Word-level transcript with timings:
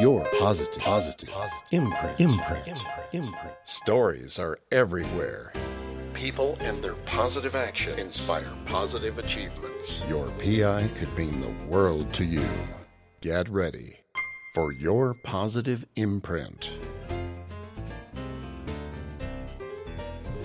Your 0.00 0.28
positive, 0.38 0.82
positive, 0.82 1.30
positive 1.30 1.62
imprint, 1.70 2.20
imprint, 2.20 2.68
imprint, 2.68 3.06
imprint. 3.12 3.54
Stories 3.64 4.38
are 4.38 4.58
everywhere. 4.70 5.54
People 6.12 6.58
and 6.60 6.82
their 6.82 6.96
positive 7.06 7.54
action 7.54 7.98
inspire 7.98 8.50
positive 8.66 9.18
achievements. 9.18 10.04
Your 10.06 10.28
PI 10.32 10.88
could 10.98 11.16
mean 11.16 11.40
the 11.40 11.52
world 11.66 12.12
to 12.14 12.24
you. 12.24 12.46
Get 13.22 13.48
ready 13.48 14.00
for 14.54 14.70
your 14.70 15.14
positive 15.24 15.86
imprint. 15.96 16.72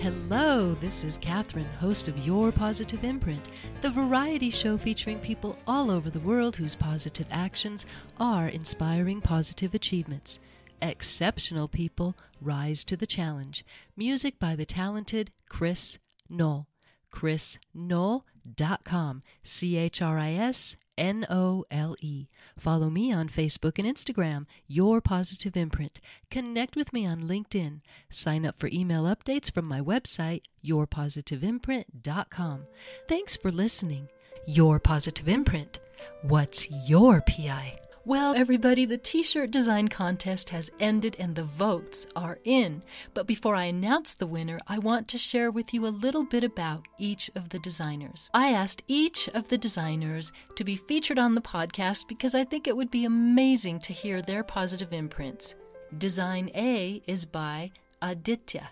Hello, 0.02 0.74
this 0.80 1.04
is 1.04 1.16
Catherine, 1.16 1.64
host 1.78 2.08
of 2.08 2.26
Your 2.26 2.50
Positive 2.50 3.04
Imprint, 3.04 3.44
the 3.82 3.90
variety 3.90 4.50
show 4.50 4.76
featuring 4.76 5.20
people 5.20 5.56
all 5.64 5.92
over 5.92 6.10
the 6.10 6.18
world 6.18 6.56
whose 6.56 6.74
positive 6.74 7.28
actions 7.30 7.86
are 8.18 8.48
inspiring 8.48 9.20
positive 9.20 9.74
achievements. 9.74 10.40
Exceptional 10.82 11.68
people 11.68 12.16
rise 12.40 12.82
to 12.82 12.96
the 12.96 13.06
challenge. 13.06 13.64
Music 13.96 14.40
by 14.40 14.56
the 14.56 14.64
talented 14.64 15.30
Chris 15.48 16.00
Nole. 16.28 16.66
ChrisNole.com. 17.12 19.22
C 19.44 19.76
H 19.76 20.02
R 20.02 20.18
I 20.18 20.32
S 20.32 20.76
N 20.96 21.26
O 21.30 21.64
L 21.70 21.94
E. 22.00 22.26
Follow 22.58 22.90
me 22.90 23.12
on 23.12 23.28
Facebook 23.28 23.78
and 23.78 23.86
Instagram, 23.86 24.46
Your 24.66 25.00
Positive 25.00 25.56
Imprint. 25.56 26.00
Connect 26.30 26.76
with 26.76 26.92
me 26.92 27.06
on 27.06 27.28
LinkedIn. 27.28 27.80
Sign 28.10 28.44
up 28.44 28.58
for 28.58 28.68
email 28.72 29.04
updates 29.04 29.52
from 29.52 29.66
my 29.66 29.80
website, 29.80 30.42
yourpositiveimprint.com. 30.64 32.66
Thanks 33.08 33.36
for 33.36 33.50
listening. 33.50 34.08
Your 34.46 34.78
Positive 34.78 35.28
Imprint. 35.28 35.80
What's 36.22 36.70
your 36.70 37.20
PI? 37.20 37.78
Well, 38.04 38.34
everybody, 38.34 38.84
the 38.84 38.98
t 38.98 39.22
shirt 39.22 39.52
design 39.52 39.86
contest 39.86 40.50
has 40.50 40.72
ended 40.80 41.14
and 41.20 41.36
the 41.36 41.44
votes 41.44 42.04
are 42.16 42.40
in. 42.42 42.82
But 43.14 43.28
before 43.28 43.54
I 43.54 43.66
announce 43.66 44.12
the 44.12 44.26
winner, 44.26 44.58
I 44.66 44.80
want 44.80 45.06
to 45.08 45.18
share 45.18 45.52
with 45.52 45.72
you 45.72 45.86
a 45.86 45.98
little 46.04 46.24
bit 46.24 46.42
about 46.42 46.88
each 46.98 47.30
of 47.36 47.50
the 47.50 47.60
designers. 47.60 48.28
I 48.34 48.48
asked 48.50 48.82
each 48.88 49.28
of 49.28 49.48
the 49.48 49.58
designers 49.58 50.32
to 50.56 50.64
be 50.64 50.74
featured 50.74 51.18
on 51.20 51.36
the 51.36 51.40
podcast 51.40 52.08
because 52.08 52.34
I 52.34 52.42
think 52.42 52.66
it 52.66 52.76
would 52.76 52.90
be 52.90 53.04
amazing 53.04 53.78
to 53.80 53.92
hear 53.92 54.20
their 54.20 54.42
positive 54.42 54.92
imprints. 54.92 55.54
Design 55.96 56.50
A 56.56 57.00
is 57.06 57.24
by 57.24 57.70
Aditya. 58.00 58.68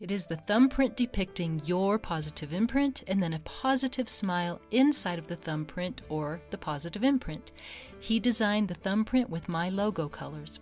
It 0.00 0.10
is 0.10 0.24
the 0.24 0.36
thumbprint 0.36 0.96
depicting 0.96 1.60
your 1.66 1.98
positive 1.98 2.54
imprint 2.54 3.04
and 3.06 3.22
then 3.22 3.34
a 3.34 3.38
positive 3.40 4.08
smile 4.08 4.58
inside 4.70 5.18
of 5.18 5.26
the 5.26 5.36
thumbprint 5.36 6.00
or 6.08 6.40
the 6.48 6.56
positive 6.56 7.04
imprint. 7.04 7.52
He 8.00 8.18
designed 8.18 8.68
the 8.68 8.74
thumbprint 8.74 9.28
with 9.28 9.48
my 9.48 9.68
logo 9.68 10.08
colors. 10.08 10.58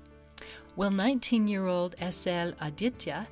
Well, 0.76 0.90
19 0.90 1.48
year 1.48 1.66
old 1.66 1.94
SL 1.98 2.50
Aditya 2.60 3.28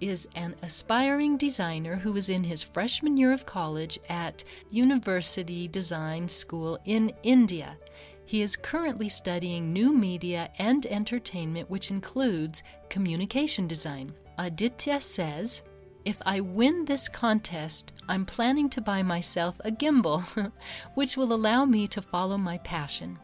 is 0.00 0.28
an 0.36 0.54
aspiring 0.62 1.38
designer 1.38 1.96
who 1.96 2.14
is 2.16 2.28
in 2.28 2.44
his 2.44 2.62
freshman 2.62 3.16
year 3.16 3.32
of 3.32 3.46
college 3.46 3.98
at 4.10 4.44
University 4.70 5.68
Design 5.68 6.28
School 6.28 6.78
in 6.84 7.12
India. 7.22 7.78
He 8.26 8.42
is 8.42 8.56
currently 8.56 9.08
studying 9.08 9.72
new 9.72 9.92
media 9.92 10.50
and 10.58 10.84
entertainment, 10.86 11.70
which 11.70 11.90
includes 11.90 12.62
communication 12.90 13.66
design. 13.66 14.12
Aditya 14.36 15.00
says, 15.00 15.62
if 16.04 16.20
I 16.26 16.40
win 16.40 16.84
this 16.84 17.08
contest, 17.08 17.92
I'm 18.08 18.26
planning 18.26 18.68
to 18.70 18.80
buy 18.80 19.02
myself 19.02 19.58
a 19.64 19.70
gimbal, 19.70 20.52
which 20.94 21.16
will 21.16 21.32
allow 21.32 21.64
me 21.64 21.88
to 21.88 22.02
follow 22.02 22.36
my 22.36 22.58
passion. 22.58 23.18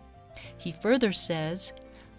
He 0.59 0.73
further 0.73 1.13
says, 1.13 1.73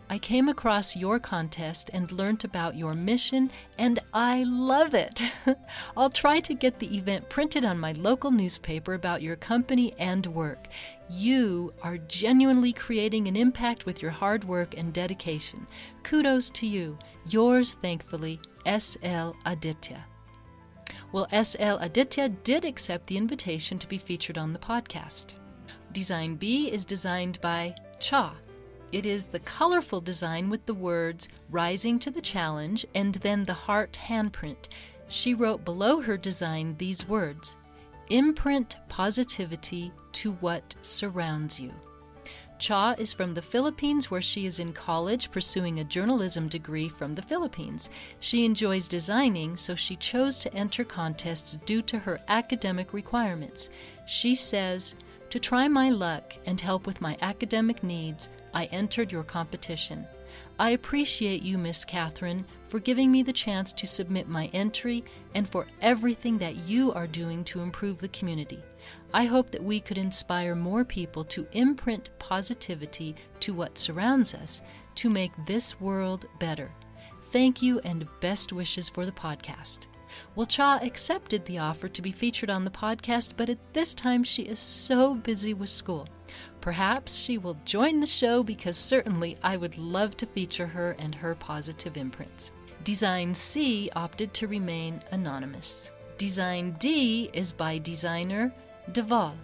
I 0.09 0.19
came 0.19 0.49
across 0.49 0.95
your 0.95 1.17
contest 1.17 1.89
and 1.93 2.11
learned 2.11 2.43
about 2.43 2.75
your 2.75 2.93
mission, 2.93 3.49
and 3.79 3.99
I 4.13 4.43
love 4.43 4.93
it. 4.93 5.23
I'll 5.97 6.09
try 6.09 6.39
to 6.41 6.53
get 6.53 6.77
the 6.77 6.95
event 6.97 7.29
printed 7.29 7.65
on 7.65 7.79
my 7.79 7.93
local 7.93 8.29
newspaper 8.29 8.93
about 8.93 9.21
your 9.21 9.35
company 9.37 9.93
and 9.97 10.27
work. 10.27 10.67
You 11.09 11.73
are 11.81 11.97
genuinely 11.97 12.73
creating 12.73 13.27
an 13.27 13.35
impact 13.35 13.85
with 13.85 14.01
your 14.01 14.11
hard 14.11 14.43
work 14.43 14.77
and 14.77 14.93
dedication. 14.93 15.65
Kudos 16.03 16.49
to 16.51 16.67
you. 16.67 16.97
Yours, 17.27 17.75
thankfully, 17.81 18.39
S.L. 18.65 19.35
Aditya. 19.45 20.05
Well, 21.11 21.27
S.L. 21.31 21.77
Aditya 21.79 22.29
did 22.29 22.65
accept 22.65 23.07
the 23.07 23.17
invitation 23.17 23.79
to 23.79 23.87
be 23.87 23.97
featured 23.97 24.37
on 24.37 24.53
the 24.53 24.59
podcast. 24.59 25.35
Design 25.91 26.35
B 26.35 26.71
is 26.71 26.85
designed 26.85 27.39
by 27.39 27.73
Cha. 27.99 28.35
It 28.91 29.05
is 29.05 29.25
the 29.25 29.39
colorful 29.39 30.01
design 30.01 30.49
with 30.49 30.65
the 30.65 30.73
words 30.73 31.27
rising 31.49 31.97
to 31.99 32.11
the 32.11 32.21
challenge 32.21 32.85
and 32.93 33.15
then 33.15 33.43
the 33.43 33.53
heart 33.53 33.97
handprint. 34.07 34.69
She 35.07 35.33
wrote 35.33 35.65
below 35.65 36.01
her 36.01 36.17
design 36.17 36.75
these 36.77 37.07
words 37.07 37.57
Imprint 38.09 38.77
positivity 38.89 39.91
to 40.11 40.33
what 40.33 40.75
surrounds 40.81 41.59
you. 41.59 41.71
Cha 42.59 42.95
is 42.97 43.11
from 43.11 43.33
the 43.33 43.41
Philippines, 43.41 44.11
where 44.11 44.21
she 44.21 44.45
is 44.45 44.59
in 44.59 44.73
college 44.73 45.31
pursuing 45.31 45.79
a 45.79 45.83
journalism 45.83 46.47
degree 46.47 46.87
from 46.87 47.13
the 47.13 47.21
Philippines. 47.21 47.89
She 48.19 48.45
enjoys 48.45 48.87
designing, 48.87 49.57
so 49.57 49.75
she 49.75 49.95
chose 49.95 50.37
to 50.39 50.53
enter 50.53 50.83
contests 50.83 51.57
due 51.65 51.81
to 51.81 51.99
her 51.99 52.21
academic 52.27 52.93
requirements. 52.93 53.69
She 54.05 54.35
says, 54.35 54.95
To 55.33 55.39
try 55.39 55.67
my 55.67 55.89
luck 55.89 56.35
and 56.45 56.61
help 56.61 56.85
with 56.85 57.01
my 57.01 57.17
academic 57.21 57.83
needs, 57.83 58.29
I 58.53 58.65
entered 58.65 59.11
your 59.11 59.23
competition. 59.23 60.05
I 60.59 60.69
appreciate 60.69 61.41
you, 61.41 61.57
Miss 61.57 61.83
Catherine, 61.83 62.45
for 62.67 62.79
giving 62.79 63.11
me 63.11 63.23
the 63.23 63.33
chance 63.33 63.73
to 63.73 63.87
submit 63.87 64.27
my 64.27 64.45
entry 64.53 65.03
and 65.33 65.49
for 65.49 65.65
everything 65.81 66.37
that 66.37 66.67
you 66.67 66.93
are 66.93 67.07
doing 67.07 67.43
to 67.45 67.61
improve 67.61 67.97
the 67.97 68.09
community. 68.09 68.61
I 69.11 69.25
hope 69.25 69.49
that 69.49 69.63
we 69.63 69.79
could 69.79 69.97
inspire 69.97 70.53
more 70.53 70.85
people 70.85 71.23
to 71.23 71.47
imprint 71.53 72.11
positivity 72.19 73.15
to 73.39 73.55
what 73.55 73.79
surrounds 73.79 74.35
us 74.35 74.61
to 74.93 75.09
make 75.09 75.31
this 75.47 75.81
world 75.81 76.27
better. 76.37 76.69
Thank 77.31 77.59
you 77.59 77.79
and 77.79 78.07
best 78.19 78.53
wishes 78.53 78.87
for 78.87 79.03
the 79.03 79.11
podcast. 79.11 79.87
Well, 80.35 80.47
Cha 80.47 80.79
accepted 80.81 81.45
the 81.45 81.59
offer 81.59 81.87
to 81.87 82.01
be 82.01 82.11
featured 82.11 82.49
on 82.49 82.65
the 82.65 82.71
podcast, 82.71 83.33
but 83.37 83.49
at 83.49 83.73
this 83.73 83.93
time 83.93 84.23
she 84.23 84.43
is 84.43 84.59
so 84.59 85.13
busy 85.13 85.53
with 85.53 85.69
school. 85.69 86.07
Perhaps 86.61 87.17
she 87.17 87.37
will 87.37 87.57
join 87.65 87.99
the 87.99 88.07
show 88.07 88.43
because 88.43 88.77
certainly 88.77 89.37
I 89.43 89.57
would 89.57 89.77
love 89.77 90.17
to 90.17 90.25
feature 90.25 90.67
her 90.67 90.95
and 90.99 91.13
her 91.15 91.35
positive 91.35 91.97
imprints. 91.97 92.51
Design 92.83 93.33
C 93.33 93.89
opted 93.95 94.33
to 94.33 94.47
remain 94.47 95.01
anonymous. 95.11 95.91
Design 96.17 96.75
D 96.79 97.29
is 97.33 97.51
by 97.51 97.77
designer 97.77 98.53
Deval. 98.91 99.35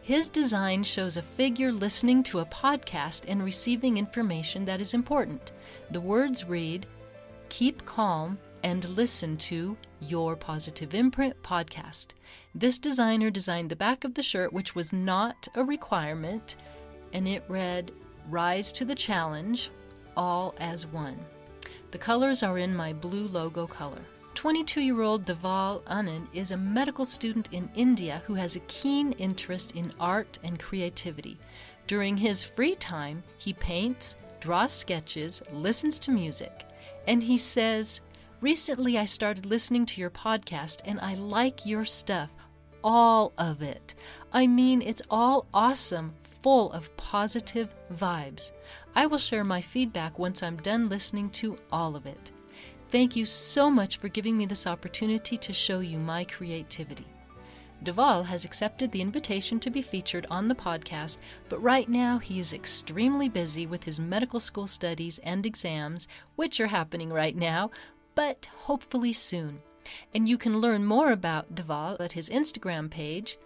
His 0.00 0.28
design 0.28 0.82
shows 0.82 1.16
a 1.16 1.22
figure 1.22 1.70
listening 1.70 2.22
to 2.24 2.38
a 2.38 2.46
podcast 2.46 3.24
and 3.28 3.42
receiving 3.44 3.98
information 3.98 4.64
that 4.64 4.80
is 4.80 4.94
important. 4.94 5.52
The 5.90 6.00
words 6.00 6.44
read 6.44 6.86
Keep 7.50 7.84
calm 7.84 8.38
and 8.62 8.88
listen 8.88 9.36
to 9.36 9.76
Your 10.00 10.36
Positive 10.36 10.94
Imprint 10.94 11.42
podcast. 11.42 12.08
This 12.54 12.78
designer 12.78 13.30
designed 13.30 13.70
the 13.70 13.76
back 13.76 14.04
of 14.04 14.14
the 14.14 14.22
shirt, 14.22 14.52
which 14.52 14.74
was 14.74 14.92
not 14.92 15.48
a 15.54 15.64
requirement, 15.64 16.56
and 17.12 17.26
it 17.26 17.44
read 17.48 17.92
Rise 18.28 18.72
to 18.72 18.84
the 18.84 18.94
Challenge, 18.94 19.70
all 20.16 20.54
as 20.60 20.86
one. 20.86 21.18
The 21.90 21.98
colors 21.98 22.42
are 22.42 22.58
in 22.58 22.74
my 22.76 22.92
blue 22.92 23.28
logo 23.28 23.66
color. 23.66 24.02
22 24.34 24.80
year 24.80 25.02
old 25.02 25.24
Deval 25.24 25.82
Anand 25.84 26.28
is 26.32 26.52
a 26.52 26.56
medical 26.56 27.04
student 27.04 27.52
in 27.52 27.68
India 27.74 28.22
who 28.26 28.34
has 28.34 28.54
a 28.54 28.60
keen 28.60 29.12
interest 29.14 29.72
in 29.72 29.92
art 29.98 30.38
and 30.44 30.60
creativity. 30.60 31.36
During 31.88 32.16
his 32.16 32.44
free 32.44 32.76
time, 32.76 33.24
he 33.38 33.52
paints, 33.52 34.14
draws 34.38 34.72
sketches, 34.72 35.42
listens 35.52 35.98
to 36.00 36.12
music, 36.12 36.66
and 37.08 37.22
he 37.22 37.38
says, 37.38 38.00
Recently 38.40 38.96
I 38.96 39.04
started 39.04 39.46
listening 39.46 39.84
to 39.86 40.00
your 40.00 40.10
podcast 40.10 40.82
and 40.84 41.00
I 41.00 41.16
like 41.16 41.66
your 41.66 41.84
stuff, 41.84 42.30
all 42.84 43.32
of 43.36 43.62
it. 43.62 43.96
I 44.32 44.46
mean, 44.46 44.80
it's 44.80 45.02
all 45.10 45.48
awesome, 45.52 46.14
full 46.40 46.70
of 46.70 46.96
positive 46.96 47.74
vibes. 47.92 48.52
I 48.94 49.06
will 49.06 49.18
share 49.18 49.42
my 49.42 49.60
feedback 49.60 50.20
once 50.20 50.44
I'm 50.44 50.56
done 50.58 50.88
listening 50.88 51.30
to 51.30 51.58
all 51.72 51.96
of 51.96 52.06
it. 52.06 52.30
Thank 52.90 53.16
you 53.16 53.26
so 53.26 53.68
much 53.72 53.96
for 53.96 54.08
giving 54.08 54.38
me 54.38 54.46
this 54.46 54.68
opportunity 54.68 55.36
to 55.36 55.52
show 55.52 55.80
you 55.80 55.98
my 55.98 56.22
creativity. 56.22 57.06
Deval 57.84 58.24
has 58.24 58.44
accepted 58.44 58.90
the 58.92 59.00
invitation 59.00 59.58
to 59.60 59.70
be 59.70 59.82
featured 59.82 60.26
on 60.30 60.46
the 60.46 60.54
podcast, 60.54 61.18
but 61.48 61.62
right 61.62 61.88
now 61.88 62.18
he 62.18 62.38
is 62.38 62.52
extremely 62.52 63.28
busy 63.28 63.66
with 63.66 63.84
his 63.84 64.00
medical 64.00 64.40
school 64.40 64.66
studies 64.66 65.18
and 65.18 65.44
exams, 65.44 66.06
which 66.36 66.60
are 66.60 66.66
happening 66.66 67.12
right 67.12 67.36
now, 67.36 67.70
but 68.18 68.48
hopefully 68.66 69.12
soon. 69.12 69.62
And 70.12 70.28
you 70.28 70.38
can 70.38 70.58
learn 70.58 70.84
more 70.84 71.12
about 71.12 71.54
Deval 71.54 72.00
at 72.00 72.10
his 72.10 72.28
Instagram 72.30 72.90
page 72.90 73.38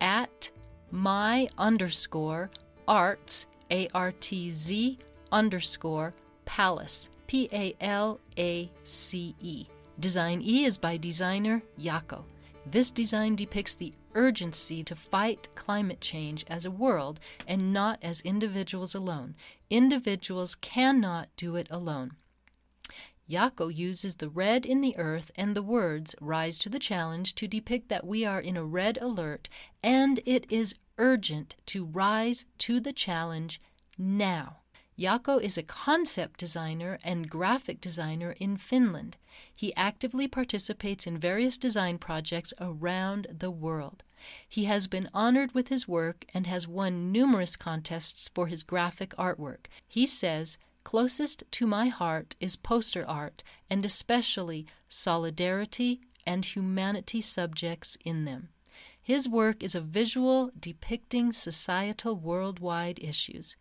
at 0.00 0.50
my 0.90 1.46
underscore 1.58 2.50
arts, 2.88 3.44
A 3.70 3.86
R 3.92 4.12
T 4.12 4.50
Z 4.50 4.98
underscore 5.30 6.14
palace, 6.46 7.10
P 7.26 7.50
A 7.52 7.74
L 7.82 8.18
A 8.38 8.70
C 8.82 9.36
E. 9.42 9.66
Design 10.00 10.40
E 10.40 10.64
is 10.64 10.78
by 10.78 10.96
designer 10.96 11.62
Yako. 11.78 12.24
This 12.64 12.90
design 12.90 13.34
depicts 13.36 13.74
the 13.74 13.92
urgency 14.14 14.82
to 14.84 14.96
fight 14.96 15.54
climate 15.54 16.00
change 16.00 16.46
as 16.48 16.64
a 16.64 16.70
world 16.70 17.20
and 17.46 17.74
not 17.74 17.98
as 18.00 18.22
individuals 18.22 18.94
alone. 18.94 19.34
Individuals 19.68 20.54
cannot 20.54 21.28
do 21.36 21.56
it 21.56 21.66
alone. 21.70 22.12
Yako 23.28 23.74
uses 23.74 24.16
the 24.16 24.28
red 24.28 24.66
in 24.66 24.80
the 24.80 24.96
earth 24.98 25.30
and 25.34 25.56
the 25.56 25.62
words 25.62 26.14
rise 26.20 26.58
to 26.58 26.68
the 26.68 26.78
challenge 26.78 27.34
to 27.34 27.48
depict 27.48 27.88
that 27.88 28.06
we 28.06 28.24
are 28.24 28.40
in 28.40 28.56
a 28.56 28.64
red 28.64 28.98
alert 29.00 29.48
and 29.82 30.20
it 30.26 30.44
is 30.50 30.74
urgent 30.98 31.56
to 31.66 31.86
rise 31.86 32.44
to 32.58 32.80
the 32.80 32.92
challenge 32.92 33.60
now. 33.96 34.58
Yako 34.98 35.42
is 35.42 35.58
a 35.58 35.62
concept 35.62 36.38
designer 36.38 36.98
and 37.02 37.28
graphic 37.28 37.80
designer 37.80 38.36
in 38.38 38.56
Finland. 38.56 39.16
He 39.52 39.74
actively 39.74 40.28
participates 40.28 41.06
in 41.06 41.18
various 41.18 41.58
design 41.58 41.98
projects 41.98 42.52
around 42.60 43.26
the 43.30 43.50
world. 43.50 44.04
He 44.48 44.64
has 44.66 44.86
been 44.86 45.10
honored 45.12 45.52
with 45.52 45.68
his 45.68 45.88
work 45.88 46.24
and 46.32 46.46
has 46.46 46.68
won 46.68 47.10
numerous 47.10 47.56
contests 47.56 48.30
for 48.32 48.46
his 48.46 48.62
graphic 48.62 49.10
artwork. 49.16 49.66
He 49.88 50.06
says, 50.06 50.58
Closest 50.84 51.42
to 51.50 51.66
my 51.66 51.88
heart 51.88 52.36
is 52.40 52.56
poster 52.56 53.04
art, 53.08 53.42
and 53.68 53.84
especially 53.84 54.66
solidarity 54.86 56.00
and 56.26 56.44
humanity 56.44 57.20
subjects 57.20 57.96
in 58.04 58.24
them. 58.24 58.50
His 59.02 59.28
work 59.28 59.62
is 59.62 59.74
a 59.74 59.80
visual 59.80 60.52
depicting 60.58 61.32
societal 61.32 62.16
worldwide 62.16 62.98
issues. 63.00 63.56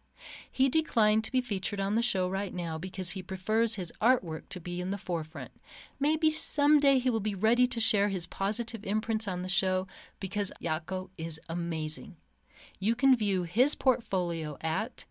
He 0.52 0.70
declined 0.70 1.24
to 1.24 1.32
be 1.32 1.42
featured 1.42 1.80
on 1.80 1.96
the 1.96 2.02
show 2.02 2.30
right 2.30 2.54
now 2.54 2.78
because 2.78 3.12
he 3.12 3.24
prefers 3.24 3.76
his 3.76 3.92
artwork 4.02 4.48
to 4.50 4.60
be 4.60 4.80
in 4.80 4.92
the 4.92 4.98
forefront. 4.98 5.52
Maybe 6.00 6.30
someday 6.30 7.00
he 7.00 7.10
will 7.10 7.20
be 7.20 7.36
ready 7.36 7.68
to 7.68 7.80
share 7.80 8.10
his 8.10 8.28
positive 8.28 8.86
imprints 8.86 9.28
on 9.28 9.42
the 9.42 9.50
show 9.50 9.88
because 10.20 10.52
Yako 10.62 11.10
is 11.18 11.40
amazing. 11.50 12.16
You 12.80 12.96
can 12.96 13.16
view 13.16 13.44
his 13.44 13.76
portfolio 13.76 14.58
at 14.62 15.06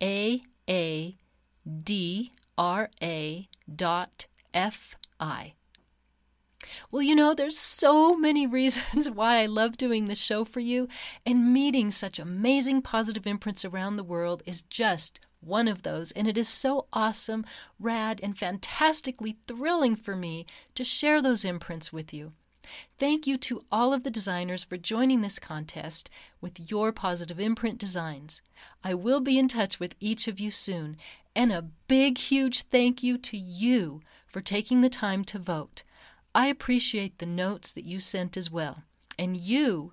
www.aadra.fi. 0.00 1.14
Well, 6.90 7.02
you 7.02 7.14
know, 7.14 7.34
there's 7.34 7.58
so 7.58 8.16
many 8.16 8.46
reasons 8.46 9.10
why 9.14 9.38
I 9.38 9.46
love 9.46 9.76
doing 9.76 10.04
the 10.06 10.14
show 10.14 10.44
for 10.44 10.60
you, 10.60 10.88
and 11.26 11.52
meeting 11.52 11.90
such 11.90 12.18
amazing 12.18 12.82
positive 12.82 13.26
imprints 13.26 13.64
around 13.64 13.96
the 13.96 14.04
world 14.04 14.42
is 14.46 14.62
just 14.62 15.20
one 15.40 15.68
of 15.68 15.82
those. 15.82 16.12
And 16.12 16.28
it 16.28 16.36
is 16.38 16.48
so 16.48 16.86
awesome, 16.92 17.44
rad, 17.78 18.20
and 18.22 18.36
fantastically 18.36 19.38
thrilling 19.46 19.96
for 19.96 20.14
me 20.14 20.46
to 20.74 20.84
share 20.84 21.20
those 21.22 21.44
imprints 21.44 21.92
with 21.92 22.12
you. 22.12 22.32
Thank 22.98 23.26
you 23.26 23.38
to 23.38 23.64
all 23.72 23.92
of 23.92 24.04
the 24.04 24.10
designers 24.10 24.64
for 24.64 24.76
joining 24.76 25.22
this 25.22 25.38
contest 25.38 26.10
with 26.40 26.70
your 26.70 26.92
positive 26.92 27.40
imprint 27.40 27.78
designs. 27.78 28.42
I 28.84 28.94
will 28.94 29.20
be 29.20 29.38
in 29.38 29.48
touch 29.48 29.80
with 29.80 29.94
each 30.00 30.28
of 30.28 30.38
you 30.38 30.50
soon. 30.50 30.96
And 31.34 31.52
a 31.52 31.70
big, 31.88 32.18
huge 32.18 32.62
thank 32.62 33.02
you 33.02 33.16
to 33.18 33.36
you 33.36 34.02
for 34.26 34.40
taking 34.40 34.80
the 34.80 34.88
time 34.88 35.24
to 35.24 35.38
vote. 35.38 35.84
I 36.34 36.46
appreciate 36.46 37.18
the 37.18 37.26
notes 37.26 37.72
that 37.72 37.84
you 37.84 37.98
sent 38.00 38.36
as 38.36 38.50
well. 38.50 38.84
And 39.18 39.36
you, 39.36 39.92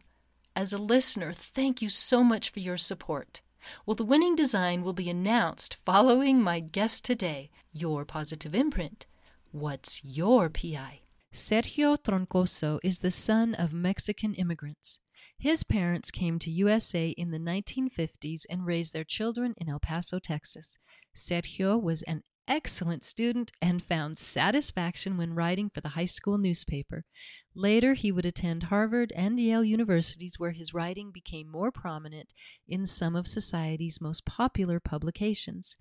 as 0.55 0.73
a 0.73 0.77
listener, 0.77 1.33
thank 1.33 1.81
you 1.81 1.89
so 1.89 2.23
much 2.23 2.49
for 2.49 2.59
your 2.59 2.77
support. 2.77 3.41
Well, 3.85 3.95
the 3.95 4.05
winning 4.05 4.35
design 4.35 4.81
will 4.81 4.93
be 4.93 5.09
announced 5.09 5.77
following 5.85 6.41
my 6.41 6.59
guest 6.59 7.03
today, 7.05 7.49
your 7.73 8.05
positive 8.05 8.55
imprint. 8.55 9.05
What's 9.51 10.03
your 10.03 10.49
PI? 10.49 11.01
Sergio 11.37 11.97
Troncoso 11.99 12.79
is 12.83 12.97
the 12.97 13.11
son 13.11 13.53
of 13.53 13.71
Mexican 13.71 14.33
immigrants. 14.33 14.99
His 15.37 15.63
parents 15.63 16.09
came 16.09 16.39
to 16.39 16.49
USA 16.49 17.09
in 17.09 17.29
the 17.29 17.37
1950s 17.37 18.41
and 18.49 18.65
raised 18.65 18.91
their 18.91 19.03
children 19.03 19.53
in 19.57 19.69
El 19.69 19.79
Paso, 19.79 20.17
Texas. 20.17 20.79
Sergio 21.15 21.79
was 21.79 22.01
an 22.01 22.23
excellent 22.47 23.03
student 23.03 23.51
and 23.61 23.83
found 23.83 24.17
satisfaction 24.17 25.15
when 25.15 25.35
writing 25.35 25.69
for 25.69 25.79
the 25.79 25.89
high 25.89 26.05
school 26.05 26.39
newspaper. 26.39 27.05
Later, 27.53 27.93
he 27.93 28.11
would 28.11 28.25
attend 28.25 28.63
Harvard 28.63 29.13
and 29.15 29.39
Yale 29.39 29.63
universities, 29.63 30.39
where 30.39 30.53
his 30.53 30.73
writing 30.73 31.11
became 31.11 31.47
more 31.47 31.71
prominent 31.71 32.33
in 32.67 32.87
some 32.87 33.15
of 33.15 33.27
society's 33.27 34.01
most 34.01 34.25
popular 34.25 34.79
publications. 34.79 35.77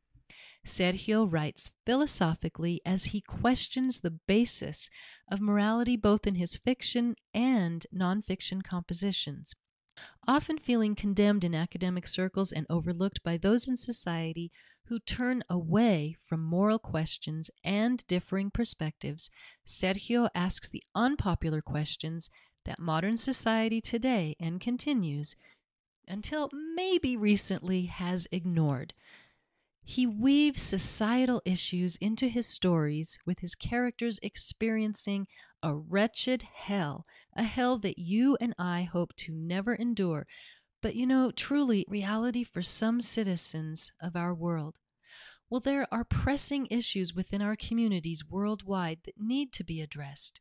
Sergio 0.66 1.30
writes 1.30 1.70
philosophically 1.84 2.80
as 2.84 3.04
he 3.04 3.20
questions 3.20 4.00
the 4.00 4.10
basis 4.10 4.90
of 5.30 5.40
morality 5.40 5.96
both 5.96 6.26
in 6.26 6.34
his 6.34 6.56
fiction 6.56 7.14
and 7.32 7.86
nonfiction 7.94 8.62
compositions. 8.64 9.54
Often 10.26 10.58
feeling 10.58 10.94
condemned 10.94 11.44
in 11.44 11.54
academic 11.54 12.06
circles 12.06 12.52
and 12.52 12.66
overlooked 12.68 13.22
by 13.22 13.36
those 13.36 13.68
in 13.68 13.76
society 13.76 14.50
who 14.86 14.98
turn 14.98 15.42
away 15.48 16.16
from 16.26 16.42
moral 16.42 16.78
questions 16.78 17.50
and 17.64 18.06
differing 18.06 18.50
perspectives, 18.50 19.30
Sergio 19.64 20.28
asks 20.34 20.68
the 20.68 20.82
unpopular 20.94 21.62
questions 21.62 22.28
that 22.64 22.78
modern 22.78 23.16
society 23.16 23.80
today 23.80 24.36
and 24.38 24.60
continues 24.60 25.36
until 26.08 26.50
maybe 26.52 27.16
recently 27.16 27.86
has 27.86 28.26
ignored. 28.30 28.92
He 29.88 30.04
weaves 30.04 30.62
societal 30.62 31.40
issues 31.44 31.94
into 31.96 32.26
his 32.26 32.48
stories 32.48 33.20
with 33.24 33.38
his 33.38 33.54
characters 33.54 34.18
experiencing 34.20 35.28
a 35.62 35.76
wretched 35.76 36.42
hell, 36.42 37.06
a 37.34 37.44
hell 37.44 37.78
that 37.78 37.96
you 37.96 38.36
and 38.40 38.52
I 38.58 38.82
hope 38.82 39.14
to 39.18 39.32
never 39.32 39.76
endure, 39.76 40.26
but 40.82 40.96
you 40.96 41.06
know, 41.06 41.30
truly 41.30 41.86
reality 41.88 42.42
for 42.42 42.62
some 42.62 43.00
citizens 43.00 43.92
of 44.00 44.16
our 44.16 44.34
world. 44.34 44.74
Well, 45.48 45.60
there 45.60 45.86
are 45.94 46.04
pressing 46.04 46.66
issues 46.68 47.14
within 47.14 47.40
our 47.40 47.54
communities 47.54 48.28
worldwide 48.28 49.04
that 49.04 49.20
need 49.20 49.52
to 49.52 49.62
be 49.62 49.80
addressed. 49.80 50.40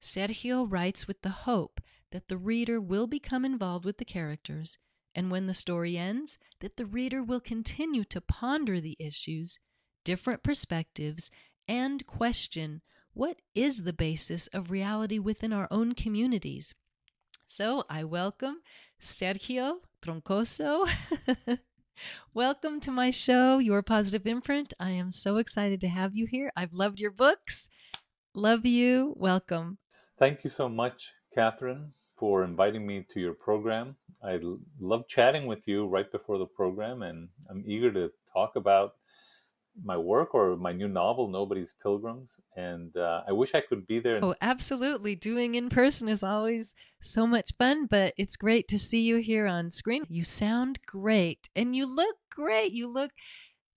Sergio 0.00 0.64
writes 0.64 1.06
with 1.06 1.20
the 1.20 1.44
hope 1.44 1.82
that 2.12 2.28
the 2.28 2.38
reader 2.38 2.80
will 2.80 3.06
become 3.06 3.44
involved 3.44 3.84
with 3.84 3.98
the 3.98 4.06
characters, 4.06 4.78
and 5.14 5.30
when 5.30 5.46
the 5.46 5.54
story 5.54 5.96
ends, 5.96 6.38
that 6.60 6.76
the 6.76 6.86
reader 6.86 7.22
will 7.22 7.40
continue 7.40 8.04
to 8.04 8.20
ponder 8.20 8.80
the 8.80 8.96
issues, 8.98 9.58
different 10.04 10.42
perspectives, 10.42 11.30
and 11.68 12.06
question 12.06 12.82
what 13.12 13.40
is 13.54 13.82
the 13.82 13.92
basis 13.92 14.46
of 14.48 14.70
reality 14.70 15.18
within 15.18 15.52
our 15.52 15.68
own 15.70 15.94
communities. 15.94 16.74
So 17.46 17.84
I 17.90 18.04
welcome 18.04 18.58
Sergio 19.00 19.78
Troncoso. 20.02 20.88
Welcome 22.32 22.80
to 22.80 22.90
my 22.90 23.10
show, 23.10 23.58
Your 23.58 23.82
Positive 23.82 24.26
Imprint. 24.26 24.72
I 24.80 24.90
am 24.92 25.10
so 25.10 25.36
excited 25.36 25.80
to 25.82 25.88
have 25.88 26.14
you 26.14 26.26
here. 26.26 26.50
I've 26.56 26.72
loved 26.72 26.98
your 26.98 27.10
books. 27.10 27.68
Love 28.34 28.64
you. 28.64 29.14
Welcome. 29.16 29.78
Thank 30.18 30.44
you 30.44 30.50
so 30.50 30.68
much, 30.68 31.12
Catherine, 31.34 31.92
for 32.16 32.44
inviting 32.44 32.86
me 32.86 33.04
to 33.12 33.20
your 33.20 33.34
program. 33.34 33.96
I 34.22 34.38
love 34.80 35.08
chatting 35.08 35.46
with 35.46 35.66
you 35.66 35.86
right 35.86 36.10
before 36.10 36.38
the 36.38 36.46
program, 36.46 37.02
and 37.02 37.28
I'm 37.48 37.64
eager 37.66 37.90
to 37.92 38.10
talk 38.32 38.56
about 38.56 38.94
my 39.82 39.96
work 39.96 40.34
or 40.34 40.56
my 40.56 40.72
new 40.72 40.88
novel, 40.88 41.28
Nobody's 41.28 41.74
Pilgrims. 41.82 42.28
And 42.56 42.96
uh, 42.96 43.22
I 43.26 43.32
wish 43.32 43.54
I 43.54 43.60
could 43.60 43.86
be 43.86 44.00
there. 44.00 44.18
Oh, 44.22 44.34
absolutely. 44.40 45.14
Doing 45.14 45.54
in 45.54 45.68
person 45.70 46.08
is 46.08 46.22
always 46.22 46.74
so 47.00 47.26
much 47.26 47.52
fun, 47.58 47.86
but 47.86 48.12
it's 48.18 48.36
great 48.36 48.68
to 48.68 48.78
see 48.78 49.02
you 49.02 49.16
here 49.18 49.46
on 49.46 49.70
screen. 49.70 50.04
You 50.08 50.24
sound 50.24 50.80
great 50.86 51.48
and 51.54 51.74
you 51.74 51.86
look 51.86 52.16
great. 52.30 52.72
You 52.72 52.88
look 52.88 53.12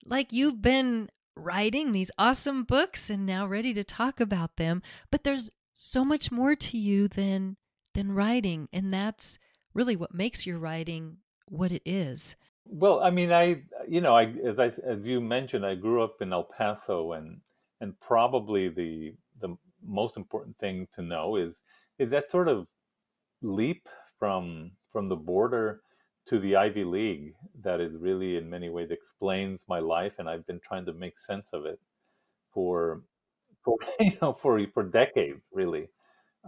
like 0.04 0.32
you've 0.32 0.60
been 0.60 1.08
writing 1.36 1.92
these 1.92 2.10
awesome 2.18 2.64
books 2.64 3.10
and 3.10 3.24
now 3.24 3.46
ready 3.46 3.72
to 3.74 3.84
talk 3.84 4.20
about 4.20 4.56
them. 4.56 4.82
But 5.10 5.24
there's 5.24 5.50
so 5.72 6.04
much 6.04 6.30
more 6.30 6.54
to 6.54 6.78
you 6.78 7.08
than 7.08 7.56
than 7.94 8.12
writing, 8.12 8.68
and 8.72 8.92
that's 8.92 9.38
really 9.74 9.96
what 9.96 10.14
makes 10.14 10.46
your 10.46 10.58
writing 10.58 11.18
what 11.48 11.72
it 11.72 11.82
is. 11.84 12.36
Well, 12.66 13.00
I 13.00 13.10
mean, 13.10 13.32
I 13.32 13.62
you 13.86 14.00
know, 14.00 14.16
I 14.16 14.24
as 14.44 14.58
I 14.58 14.72
as 14.84 15.06
you 15.06 15.20
mentioned, 15.20 15.66
I 15.66 15.74
grew 15.74 16.02
up 16.02 16.22
in 16.22 16.32
El 16.32 16.44
Paso, 16.44 17.12
and 17.12 17.40
and 17.80 17.98
probably 18.00 18.68
the 18.68 19.14
the 19.40 19.56
most 19.82 20.16
important 20.16 20.58
thing 20.58 20.88
to 20.94 21.02
know 21.02 21.36
is 21.36 21.60
is 21.98 22.10
that 22.10 22.30
sort 22.30 22.48
of 22.48 22.66
leap 23.42 23.88
from 24.18 24.72
from 24.90 25.08
the 25.08 25.16
border 25.16 25.82
to 26.26 26.38
the 26.38 26.56
Ivy 26.56 26.84
League 26.84 27.34
that 27.60 27.80
is 27.80 27.96
really 27.96 28.36
in 28.38 28.48
many 28.48 28.70
ways 28.70 28.90
explains 28.90 29.64
my 29.68 29.78
life, 29.78 30.14
and 30.18 30.28
I've 30.28 30.46
been 30.46 30.60
trying 30.60 30.86
to 30.86 30.94
make 30.94 31.18
sense 31.18 31.48
of 31.52 31.66
it 31.66 31.78
for 32.50 33.02
for 33.62 33.76
you 34.00 34.12
know 34.22 34.32
for 34.32 34.66
for 34.72 34.84
decades 34.84 35.48
really. 35.52 35.88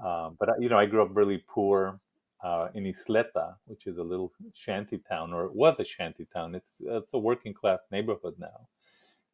Uh, 0.02 0.30
but 0.38 0.50
you 0.60 0.68
know, 0.68 0.78
I 0.78 0.86
grew 0.86 1.02
up 1.02 1.10
really 1.14 1.44
poor 1.46 2.00
uh, 2.42 2.68
in 2.74 2.84
Ysleta, 2.84 3.56
which 3.66 3.86
is 3.86 3.98
a 3.98 4.02
little 4.02 4.32
shanty 4.54 4.98
town, 4.98 5.32
or 5.32 5.46
it 5.46 5.54
was 5.54 5.76
a 5.78 5.84
shanty 5.84 6.26
town. 6.32 6.54
It's 6.54 6.80
it's 6.80 7.12
a 7.14 7.18
working 7.18 7.54
class 7.54 7.80
neighborhood 7.90 8.34
now 8.38 8.68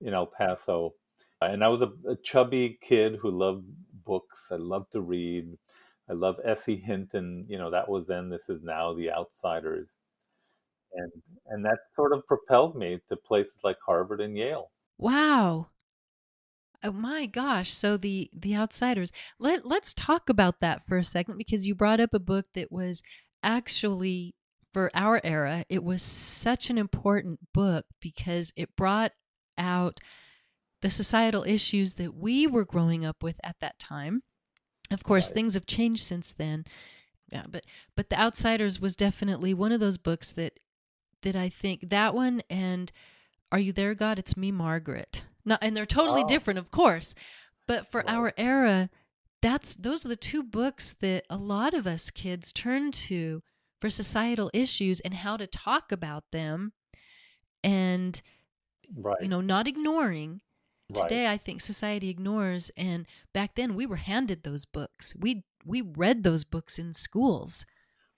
in 0.01 0.15
El 0.15 0.27
Paso. 0.27 0.95
And 1.41 1.65
I 1.65 1.69
was 1.69 1.83
a, 1.83 1.93
a 2.09 2.17
chubby 2.17 2.79
kid 2.81 3.17
who 3.17 3.31
loved 3.31 3.67
books. 4.05 4.47
I 4.53 4.57
loved 4.57 4.93
to 4.93 5.01
read. 5.01 5.59
I 6.09 6.13
love 6.13 6.37
S.E. 6.45 6.77
Hinton. 6.77 7.47
You 7.49 7.59
know, 7.59 7.71
that 7.71 7.89
was 7.89 8.07
then. 8.07 8.29
This 8.29 8.49
is 8.49 8.63
now. 8.63 8.95
The 8.95 9.11
Outsiders, 9.11 9.89
and 10.95 11.13
and 11.49 11.65
that 11.65 11.79
sort 11.95 12.13
of 12.13 12.27
propelled 12.27 12.77
me 12.77 13.01
to 13.09 13.17
places 13.17 13.59
like 13.65 13.79
Harvard 13.85 14.21
and 14.21 14.37
Yale. 14.37 14.71
Wow. 14.99 15.69
Oh 16.85 16.93
my 16.93 17.27
gosh. 17.27 17.73
So 17.73 17.97
the 17.97 18.31
the 18.33 18.57
outsiders. 18.57 19.13
Let 19.39 19.67
let's 19.67 19.95
talk 19.95 20.29
about 20.29 20.61
that 20.61 20.87
for 20.87 20.97
a 20.97 21.05
second 21.05 21.39
because 21.39 21.67
you 21.67 21.75
brought 21.75 22.01
up 22.01 22.13
a 22.13 22.19
book 22.19 22.47
that 22.55 22.73
was 22.73 23.03
actually 23.43 24.35
for 24.73 24.91
our 24.95 25.21
era, 25.23 25.65
it 25.69 25.85
was 25.85 26.03
such 26.03 26.71
an 26.71 26.79
important 26.79 27.39
book 27.53 27.85
because 28.01 28.53
it 28.57 28.75
brought 28.77 29.13
out 29.59 30.01
the 30.81 30.91
societal 30.91 31.45
issues 31.45 31.95
that 31.95 32.15
we 32.17 32.47
were 32.47 32.65
growing 32.65 33.05
up 33.05 33.23
with 33.23 33.39
at 33.45 33.57
that 33.61 33.79
time. 33.79 34.23
Of 34.91 35.05
course, 35.05 35.29
right. 35.29 35.35
things 35.35 35.55
have 35.55 35.67
changed 35.67 36.05
since 36.05 36.33
then. 36.33 36.65
Yeah, 37.31 37.45
but 37.49 37.65
but 37.97 38.11
The 38.11 38.19
Outsiders 38.19 38.81
was 38.81 38.97
definitely 38.97 39.55
one 39.55 39.73
of 39.73 39.81
those 39.81 39.99
books 39.99 40.33
that 40.33 40.59
that 41.23 41.37
I 41.37 41.49
think 41.49 41.91
that 41.91 42.15
one 42.15 42.43
and 42.51 42.91
Are 43.51 43.59
You 43.59 43.73
There 43.73 43.95
God? 43.95 44.19
It's 44.19 44.37
Me 44.37 44.51
Margaret 44.51 45.23
not, 45.45 45.59
and 45.63 45.77
they're 45.77 45.87
totally 45.87 46.23
oh. 46.25 46.29
different, 46.29 46.59
of 46.59 46.71
course. 46.71 47.15
But 47.67 47.91
for 47.91 48.09
our 48.09 48.33
era, 48.37 48.91
that's 49.43 49.75
those 49.75 50.05
are 50.05 50.09
the 50.09 50.17
two 50.17 50.43
books 50.43 50.95
that 51.01 51.25
a 51.29 51.37
lot 51.37 51.75
of 51.75 51.87
us 51.87 52.11
kids 52.11 52.53
turn 52.53 52.93
to 52.93 53.43
for 53.81 53.91
societal 53.91 54.51
issues 54.55 55.01
and 55.01 55.13
how 55.13 55.37
to 55.37 55.47
talk 55.47 55.91
about 55.91 56.25
them 56.31 56.73
and 57.65 58.23
right. 58.97 59.21
you 59.21 59.29
know 59.29 59.41
not 59.41 59.67
ignoring 59.67 60.41
right. 60.95 61.03
today 61.03 61.27
i 61.27 61.37
think 61.37 61.61
society 61.61 62.09
ignores 62.09 62.71
and 62.77 63.07
back 63.33 63.57
then 63.57 63.75
we 63.75 63.85
were 63.85 63.97
handed 63.97 64.45
those 64.45 64.65
books 64.65 65.15
we 65.19 65.43
we 65.67 65.81
read 65.81 66.23
those 66.23 66.45
books 66.45 66.79
in 66.79 66.95
schools 66.95 67.67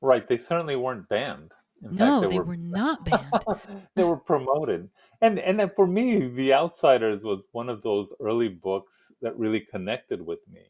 right 0.03 0.29
they 0.29 0.37
certainly 0.37 0.77
weren't 0.77 1.09
banned 1.09 1.53
in 1.85 1.97
no, 1.97 2.21
fact, 2.21 2.23
they, 2.23 2.29
they 2.31 2.39
were, 2.39 2.45
were, 2.45 2.57
not 2.57 3.05
banned. 3.05 3.61
they 3.95 4.05
were 4.05 4.17
promoted, 4.17 4.89
and 5.21 5.39
and 5.39 5.59
then 5.61 5.71
for 5.77 5.87
me, 5.87 6.29
The 6.29 6.53
Outsiders 6.53 7.23
was 7.23 7.41
one 7.53 7.69
of 7.69 7.83
those 7.83 8.13
early 8.21 8.49
books 8.49 9.13
that 9.21 9.39
really 9.39 9.61
connected 9.61 10.25
with 10.25 10.41
me 10.53 10.63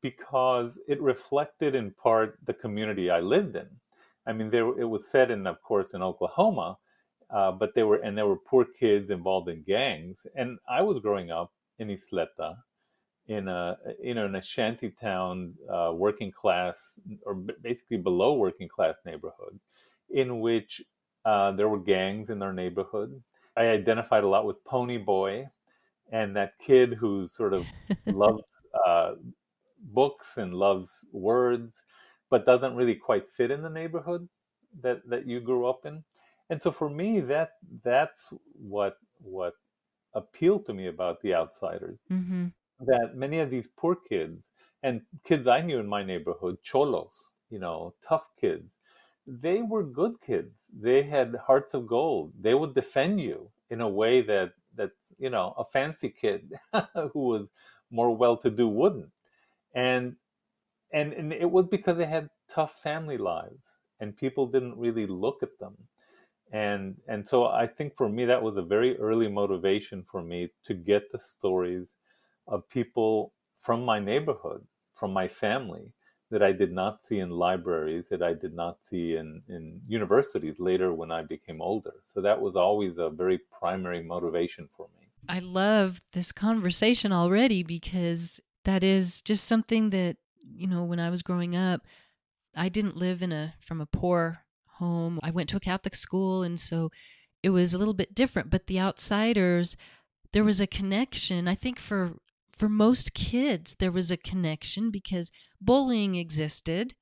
because 0.00 0.78
it 0.86 1.00
reflected 1.02 1.74
in 1.74 1.90
part 1.90 2.38
the 2.46 2.54
community 2.54 3.10
I 3.10 3.20
lived 3.20 3.56
in. 3.56 3.68
I 4.26 4.32
mean, 4.32 4.50
there 4.50 4.68
it 4.78 4.84
was 4.84 5.06
set 5.06 5.30
in, 5.30 5.46
of 5.46 5.60
course, 5.62 5.94
in 5.94 6.02
Oklahoma, 6.02 6.76
uh, 7.30 7.52
but 7.52 7.74
they 7.74 7.82
were 7.82 7.96
and 7.96 8.16
there 8.16 8.26
were 8.26 8.36
poor 8.36 8.64
kids 8.64 9.10
involved 9.10 9.48
in 9.48 9.62
gangs, 9.62 10.18
and 10.34 10.58
I 10.68 10.82
was 10.82 11.00
growing 11.00 11.30
up 11.30 11.52
in 11.78 11.88
Ysleta, 11.88 12.56
in 13.26 13.48
a 13.48 13.76
you 14.02 14.14
know 14.14 14.26
in 14.26 14.36
a 14.36 14.42
shanty 14.42 14.90
town, 14.90 15.54
uh, 15.70 15.92
working 15.94 16.30
class 16.30 16.78
or 17.24 17.34
basically 17.34 17.98
below 17.98 18.34
working 18.34 18.68
class 18.68 18.96
neighborhood, 19.04 19.58
in 20.10 20.40
which 20.40 20.82
uh, 21.24 21.52
there 21.52 21.68
were 21.68 21.78
gangs 21.78 22.30
in 22.30 22.38
their 22.38 22.52
neighborhood. 22.52 23.22
I 23.56 23.68
identified 23.68 24.24
a 24.24 24.28
lot 24.28 24.46
with 24.46 24.64
Pony 24.64 24.98
Boy 24.98 25.48
and 26.10 26.36
that 26.36 26.58
kid 26.58 26.94
who 26.94 27.26
sort 27.28 27.52
of 27.52 27.66
loves 28.06 28.42
uh, 28.86 29.14
books 29.80 30.36
and 30.36 30.54
loves 30.54 30.90
words, 31.12 31.72
but 32.30 32.46
doesn't 32.46 32.76
really 32.76 32.94
quite 32.94 33.30
fit 33.30 33.50
in 33.50 33.62
the 33.62 33.70
neighborhood 33.70 34.28
that, 34.80 35.08
that 35.08 35.26
you 35.26 35.40
grew 35.40 35.66
up 35.66 35.86
in. 35.86 36.04
And 36.50 36.62
so 36.62 36.70
for 36.70 36.88
me, 36.88 37.20
that 37.20 37.52
that's 37.84 38.32
what 38.54 38.96
what 39.20 39.54
appealed 40.14 40.64
to 40.66 40.74
me 40.74 40.86
about 40.86 41.20
the 41.20 41.34
outsiders. 41.34 41.98
Mm-hmm. 42.10 42.46
That 42.86 43.16
many 43.16 43.40
of 43.40 43.50
these 43.50 43.68
poor 43.76 43.96
kids 43.96 44.42
and 44.82 45.02
kids 45.24 45.46
I 45.46 45.60
knew 45.60 45.78
in 45.78 45.86
my 45.86 46.02
neighborhood, 46.02 46.58
cholos, 46.62 47.12
you 47.50 47.58
know, 47.58 47.94
tough 48.06 48.28
kids, 48.40 48.70
they 49.28 49.62
were 49.62 49.84
good 49.84 50.14
kids. 50.26 50.54
They 50.72 51.02
had 51.02 51.36
hearts 51.46 51.74
of 51.74 51.86
gold. 51.86 52.32
They 52.40 52.54
would 52.54 52.74
defend 52.74 53.20
you 53.20 53.50
in 53.70 53.80
a 53.82 53.88
way 53.88 54.22
that 54.22 54.52
that 54.76 54.92
you 55.18 55.30
know 55.30 55.54
a 55.58 55.64
fancy 55.66 56.10
kid 56.10 56.52
who 57.12 57.20
was 57.20 57.48
more 57.90 58.16
well-to-do 58.16 58.68
wouldn't. 58.68 59.12
And 59.74 60.16
and 60.92 61.12
and 61.12 61.32
it 61.32 61.50
was 61.50 61.66
because 61.66 61.98
they 61.98 62.06
had 62.06 62.30
tough 62.50 62.80
family 62.82 63.18
lives, 63.18 63.62
and 64.00 64.16
people 64.16 64.46
didn't 64.46 64.78
really 64.78 65.06
look 65.06 65.42
at 65.42 65.58
them. 65.60 65.76
And 66.52 66.96
and 67.08 67.28
so 67.28 67.46
I 67.46 67.66
think 67.66 67.96
for 67.96 68.08
me 68.08 68.24
that 68.26 68.42
was 68.42 68.56
a 68.56 68.62
very 68.62 68.98
early 68.98 69.28
motivation 69.28 70.04
for 70.10 70.22
me 70.22 70.50
to 70.64 70.74
get 70.74 71.12
the 71.12 71.18
stories 71.18 71.94
of 72.46 72.68
people 72.70 73.34
from 73.60 73.84
my 73.84 73.98
neighborhood, 73.98 74.66
from 74.94 75.12
my 75.12 75.28
family, 75.28 75.92
that 76.30 76.42
I 76.42 76.52
did 76.52 76.72
not 76.72 77.00
see 77.02 77.20
in 77.20 77.30
libraries, 77.30 78.06
that 78.10 78.22
I 78.22 78.34
did 78.34 78.54
not 78.54 78.78
see 78.88 79.16
in, 79.16 79.42
in 79.48 79.80
universities 79.86 80.56
later 80.58 80.92
when 80.92 81.10
I 81.10 81.22
became 81.22 81.62
older. 81.62 81.94
So 82.12 82.20
that 82.20 82.40
was 82.40 82.54
always 82.54 82.98
a 82.98 83.08
very 83.08 83.38
primary 83.38 84.02
motivation 84.02 84.68
for 84.76 84.88
me. 84.98 85.06
I 85.28 85.40
love 85.40 86.00
this 86.12 86.32
conversation 86.32 87.12
already 87.12 87.62
because 87.62 88.40
that 88.64 88.84
is 88.84 89.22
just 89.22 89.44
something 89.44 89.90
that, 89.90 90.16
you 90.54 90.66
know, 90.66 90.84
when 90.84 91.00
I 91.00 91.10
was 91.10 91.22
growing 91.22 91.56
up, 91.56 91.82
I 92.54 92.68
didn't 92.68 92.96
live 92.96 93.22
in 93.22 93.32
a 93.32 93.54
from 93.60 93.80
a 93.80 93.86
poor 93.86 94.40
home. 94.66 95.18
I 95.22 95.30
went 95.30 95.48
to 95.50 95.56
a 95.56 95.60
Catholic 95.60 95.96
school 95.96 96.42
and 96.42 96.58
so 96.58 96.90
it 97.42 97.50
was 97.50 97.72
a 97.72 97.78
little 97.78 97.94
bit 97.94 98.14
different, 98.14 98.50
but 98.50 98.66
the 98.66 98.80
outsiders 98.80 99.76
there 100.32 100.44
was 100.44 100.60
a 100.60 100.66
connection. 100.66 101.48
I 101.48 101.54
think 101.54 101.78
for 101.78 102.14
for 102.58 102.68
most 102.68 103.14
kids, 103.14 103.76
there 103.78 103.92
was 103.92 104.10
a 104.10 104.16
connection 104.16 104.90
because 104.90 105.30
bullying 105.60 106.16
existed. 106.16 106.94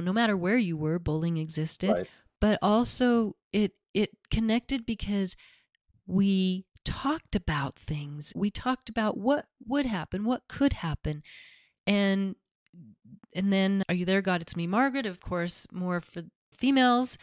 No 0.00 0.12
matter 0.12 0.36
where 0.36 0.58
you 0.58 0.76
were, 0.76 0.98
bullying 0.98 1.36
existed. 1.36 1.90
Right. 1.90 2.06
But 2.40 2.58
also, 2.62 3.36
it 3.52 3.72
it 3.92 4.10
connected 4.30 4.84
because 4.84 5.36
we 6.06 6.64
talked 6.84 7.36
about 7.36 7.76
things. 7.76 8.32
We 8.34 8.50
talked 8.50 8.88
about 8.88 9.16
what 9.16 9.46
would 9.66 9.86
happen, 9.86 10.24
what 10.24 10.42
could 10.48 10.74
happen, 10.74 11.22
and 11.86 12.34
and 13.34 13.52
then 13.52 13.84
are 13.88 13.94
you 13.94 14.04
there, 14.04 14.22
God? 14.22 14.42
It's 14.42 14.56
me, 14.56 14.66
Margaret. 14.66 15.06
Of 15.06 15.20
course, 15.20 15.66
more 15.72 16.00
for 16.00 16.22
females. 16.58 17.18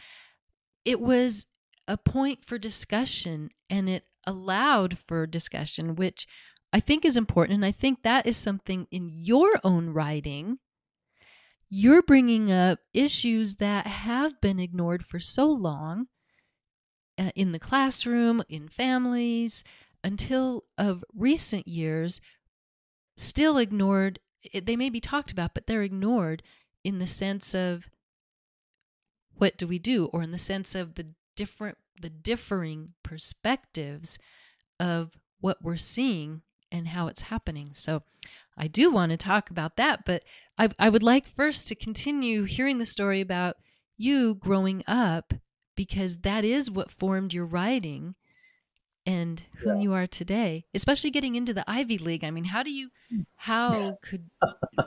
It 0.84 1.00
was 1.00 1.46
a 1.86 1.96
point 1.96 2.44
for 2.44 2.58
discussion, 2.58 3.50
and 3.68 3.88
it 3.88 4.04
allowed 4.26 4.98
for 4.98 5.26
discussion, 5.26 5.96
which 5.96 6.26
I 6.72 6.80
think 6.80 7.04
is 7.04 7.16
important. 7.16 7.56
And 7.56 7.64
I 7.64 7.72
think 7.72 8.02
that 8.02 8.26
is 8.26 8.36
something 8.36 8.86
in 8.90 9.10
your 9.12 9.60
own 9.62 9.90
writing. 9.90 10.58
You're 11.68 12.02
bringing 12.02 12.50
up 12.50 12.80
issues 12.92 13.56
that 13.56 13.86
have 13.86 14.40
been 14.40 14.58
ignored 14.58 15.04
for 15.04 15.18
so 15.18 15.46
long 15.46 16.06
uh, 17.18 17.30
in 17.34 17.52
the 17.52 17.58
classroom, 17.58 18.42
in 18.48 18.68
families, 18.68 19.64
until 20.04 20.64
of 20.76 21.04
recent 21.14 21.68
years, 21.68 22.20
still 23.16 23.58
ignored. 23.58 24.18
They 24.52 24.76
may 24.76 24.90
be 24.90 25.00
talked 25.00 25.30
about, 25.30 25.54
but 25.54 25.66
they're 25.66 25.82
ignored 25.82 26.42
in 26.84 26.98
the 26.98 27.06
sense 27.06 27.54
of 27.54 27.88
what 29.34 29.56
do 29.56 29.66
we 29.66 29.78
do, 29.78 30.06
or 30.06 30.22
in 30.22 30.30
the 30.30 30.38
sense 30.38 30.74
of 30.74 30.94
the 30.94 31.06
different, 31.36 31.78
the 32.00 32.10
differing 32.10 32.94
perspectives 33.02 34.18
of 34.78 35.12
what 35.40 35.62
we're 35.62 35.76
seeing 35.76 36.42
and 36.72 36.88
how 36.88 37.06
it's 37.06 37.22
happening. 37.22 37.72
So 37.74 38.02
I 38.56 38.66
do 38.66 38.90
want 38.90 39.10
to 39.10 39.16
talk 39.16 39.50
about 39.50 39.76
that, 39.76 40.04
but 40.04 40.24
I, 40.58 40.70
I 40.78 40.88
would 40.88 41.02
like 41.02 41.26
first 41.26 41.68
to 41.68 41.74
continue 41.74 42.44
hearing 42.44 42.78
the 42.78 42.86
story 42.86 43.20
about 43.20 43.56
you 43.96 44.34
growing 44.34 44.82
up 44.88 45.34
because 45.76 46.18
that 46.18 46.44
is 46.44 46.70
what 46.70 46.90
formed 46.90 47.32
your 47.32 47.46
writing 47.46 48.14
and 49.04 49.42
whom 49.58 49.76
yeah. 49.76 49.82
you 49.82 49.92
are 49.92 50.06
today 50.06 50.64
especially 50.74 51.10
getting 51.10 51.34
into 51.34 51.52
the 51.52 51.68
ivy 51.68 51.98
league. 51.98 52.22
I 52.22 52.30
mean 52.30 52.44
how 52.44 52.62
do 52.62 52.70
you 52.70 52.88
hmm. 53.10 53.22
how 53.36 53.98
could 54.02 54.30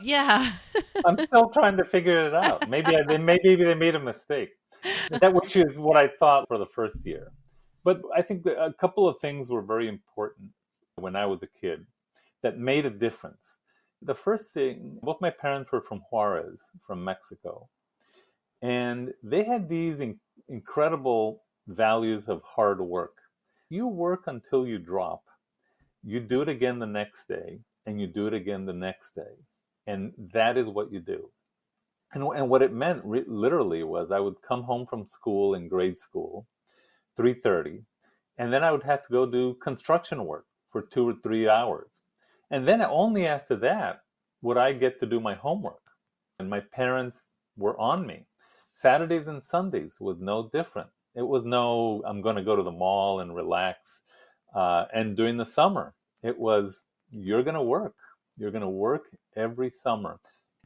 yeah. 0.02 0.54
I'm 1.06 1.18
still 1.26 1.50
trying 1.50 1.78
to 1.78 1.86
figure 1.86 2.18
it 2.18 2.34
out. 2.34 2.70
Maybe 2.70 2.96
I, 2.96 3.04
they 3.04 3.18
maybe 3.18 3.56
they 3.56 3.76
made 3.76 3.96
a 3.96 4.00
mistake. 4.00 4.52
That 5.10 5.34
which 5.34 5.56
is 5.56 5.78
what 5.80 5.98
i 5.98 6.08
thought 6.08 6.48
for 6.48 6.58
the 6.58 6.66
first 6.68 7.06
year. 7.06 7.32
But 7.84 8.02
i 8.16 8.22
think 8.22 8.46
a 8.46 8.74
couple 8.80 9.08
of 9.08 9.18
things 9.20 9.50
were 9.50 9.62
very 9.62 9.88
important 9.88 10.52
when 10.96 11.16
I 11.16 11.26
was 11.26 11.44
a 11.44 11.60
kid 11.60 11.86
that 12.42 12.58
made 12.58 12.86
a 12.86 12.90
difference. 12.90 13.58
The 14.02 14.16
first 14.16 14.54
thing, 14.54 15.00
both 15.02 15.22
my 15.22 15.30
parents 15.30 15.72
were 15.72 15.82
from 15.82 16.02
Juarez, 16.10 16.60
from 16.86 17.04
Mexico, 17.04 17.70
and 18.62 19.14
they 19.22 19.44
had 19.44 19.68
these 19.68 20.00
in- 20.00 20.20
incredible 20.48 21.44
values 21.68 22.28
of 22.30 22.42
hard 22.44 22.80
work. 22.80 23.16
You 23.70 23.88
work 23.88 24.24
until 24.28 24.66
you 24.68 24.78
drop. 24.78 25.24
You 26.04 26.20
do 26.20 26.42
it 26.42 26.50
again 26.50 26.80
the 26.80 26.86
next 26.86 27.28
day, 27.28 27.60
and 27.86 28.00
you 28.00 28.08
do 28.08 28.28
it 28.28 28.34
again 28.34 28.66
the 28.66 28.74
next 28.74 29.16
day. 29.16 29.36
And 29.88 30.14
that 30.34 30.58
is 30.58 30.68
what 30.68 30.92
you 30.92 31.00
do. 31.00 31.30
And, 32.14 32.24
and 32.24 32.50
what 32.50 32.62
it 32.62 32.72
meant 32.72 33.02
re- 33.04 33.26
literally 33.28 33.84
was 33.84 34.12
I 34.12 34.20
would 34.20 34.42
come 34.48 34.64
home 34.64 34.86
from 34.86 35.08
school 35.08 35.56
in 35.56 35.68
grade 35.68 35.98
school, 35.98 36.48
3.30, 37.20 37.84
and 38.38 38.54
then 38.54 38.64
I 38.64 38.72
would 38.72 38.84
have 38.84 39.04
to 39.04 39.12
go 39.12 39.26
do 39.26 39.56
construction 39.56 40.26
work 40.26 40.46
for 40.76 40.82
two 40.82 41.08
or 41.08 41.16
three 41.24 41.48
hours. 41.48 41.88
And 42.52 42.68
then 42.68 42.82
only 42.82 43.26
after 43.26 43.56
that 43.68 44.02
would 44.42 44.58
I 44.58 44.74
get 44.74 45.00
to 45.00 45.06
do 45.06 45.22
my 45.22 45.34
homework. 45.34 45.80
And 46.38 46.50
my 46.50 46.60
parents 46.60 47.28
were 47.56 47.80
on 47.80 48.06
me. 48.06 48.26
Saturdays 48.76 49.28
and 49.28 49.42
Sundays 49.42 49.96
was 50.02 50.20
no 50.20 50.50
different. 50.52 50.90
It 51.16 51.22
was 51.22 51.46
no, 51.46 52.04
I'm 52.06 52.22
going 52.22 52.36
to 52.36 52.44
go 52.44 52.58
to 52.58 52.62
the 52.62 52.74
mall 52.74 53.22
and 53.22 53.34
relax. 53.34 53.80
Uh, 54.54 54.84
and 54.94 55.16
during 55.16 55.38
the 55.38 55.46
summer, 55.46 55.94
it 56.24 56.38
was, 56.38 56.84
you're 57.10 57.44
going 57.44 57.56
to 57.56 57.64
work. 57.64 57.96
You're 58.36 58.52
going 58.52 58.62
to 58.62 58.68
work 58.68 59.04
every 59.38 59.70
summer. 59.70 60.20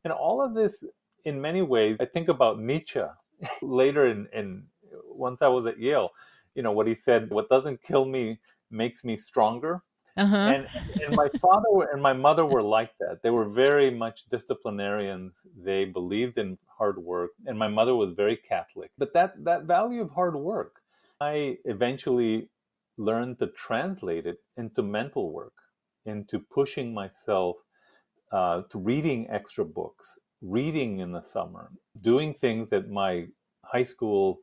And 0.04 0.12
all 0.12 0.42
of 0.42 0.56
this, 0.56 0.84
in 1.24 1.40
many 1.40 1.62
ways, 1.62 1.98
I 2.00 2.06
think 2.06 2.30
about 2.30 2.60
Nietzsche 2.60 3.04
later 3.62 4.08
in, 4.08 4.28
in 4.34 4.64
once 5.06 5.44
I 5.44 5.50
was 5.50 5.68
at 5.68 5.80
Yale, 5.80 6.10
you 6.56 6.64
know, 6.64 6.72
what 6.72 6.88
he 6.88 6.96
said, 6.96 7.30
what 7.30 7.48
doesn't 7.48 7.84
kill 7.84 8.06
me 8.06 8.40
makes 8.72 9.04
me 9.04 9.18
stronger. 9.18 9.84
Uh-huh. 10.20 10.38
And, 10.38 10.68
and 11.04 11.16
my 11.16 11.30
father 11.42 11.70
and 11.94 12.02
my 12.02 12.14
mother 12.14 12.46
were 12.46 12.62
like 12.62 12.92
that. 13.00 13.20
They 13.24 13.30
were 13.30 13.48
very 13.48 13.90
much 13.90 14.26
disciplinarians. 14.30 15.34
They 15.58 15.86
believed 15.86 16.38
in 16.38 16.58
hard 16.78 16.98
work, 17.00 17.32
and 17.46 17.58
my 17.58 17.70
mother 17.70 17.96
was 17.96 18.14
very 18.14 18.36
Catholic. 18.36 18.92
But 18.98 19.14
that 19.14 19.32
that 19.46 19.64
value 19.64 20.02
of 20.02 20.12
hard 20.12 20.36
work, 20.36 20.82
I 21.22 21.58
eventually 21.64 22.50
learned 22.98 23.40
to 23.40 23.48
translate 23.48 24.26
it 24.28 24.40
into 24.58 24.82
mental 24.84 25.32
work, 25.32 25.54
into 26.06 26.40
pushing 26.40 26.94
myself 26.94 27.56
uh, 28.34 28.64
to 28.72 28.78
reading 28.78 29.28
extra 29.30 29.64
books, 29.64 30.18
reading 30.42 31.00
in 31.00 31.14
the 31.14 31.24
summer, 31.24 31.72
doing 32.02 32.34
things 32.34 32.70
that 32.72 32.90
my 32.90 33.26
high 33.64 33.86
school 33.86 34.40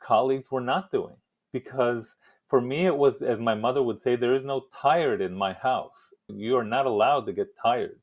colleagues 0.00 0.50
were 0.52 0.60
not 0.60 0.92
doing 0.92 1.16
because 1.52 2.14
for 2.48 2.60
me, 2.60 2.86
it 2.86 2.96
was, 2.96 3.22
as 3.22 3.38
my 3.38 3.54
mother 3.54 3.82
would 3.82 4.02
say, 4.02 4.16
there 4.16 4.34
is 4.34 4.44
no 4.44 4.66
tired 4.80 5.20
in 5.20 5.34
my 5.34 5.52
house. 5.54 6.12
You 6.28 6.56
are 6.56 6.64
not 6.64 6.86
allowed 6.86 7.26
to 7.26 7.32
get 7.32 7.56
tired. 7.60 8.00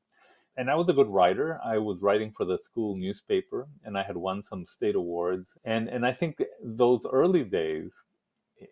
And 0.58 0.70
I 0.70 0.76
was 0.76 0.90
a 0.90 0.94
good 0.94 1.08
writer. 1.08 1.60
I 1.64 1.78
was 1.78 2.02
writing 2.02 2.34
for 2.36 2.46
the 2.46 2.58
school 2.58 2.96
newspaper, 2.96 3.68
and 3.84 3.98
I 3.98 4.04
had 4.04 4.18
won 4.18 4.44
some 4.44 4.66
state 4.66 4.96
awards. 4.96 5.58
And 5.64 5.88
and 5.88 6.06
I 6.06 6.12
think 6.12 6.44
those 6.62 7.06
early 7.06 7.44
days, 7.44 7.94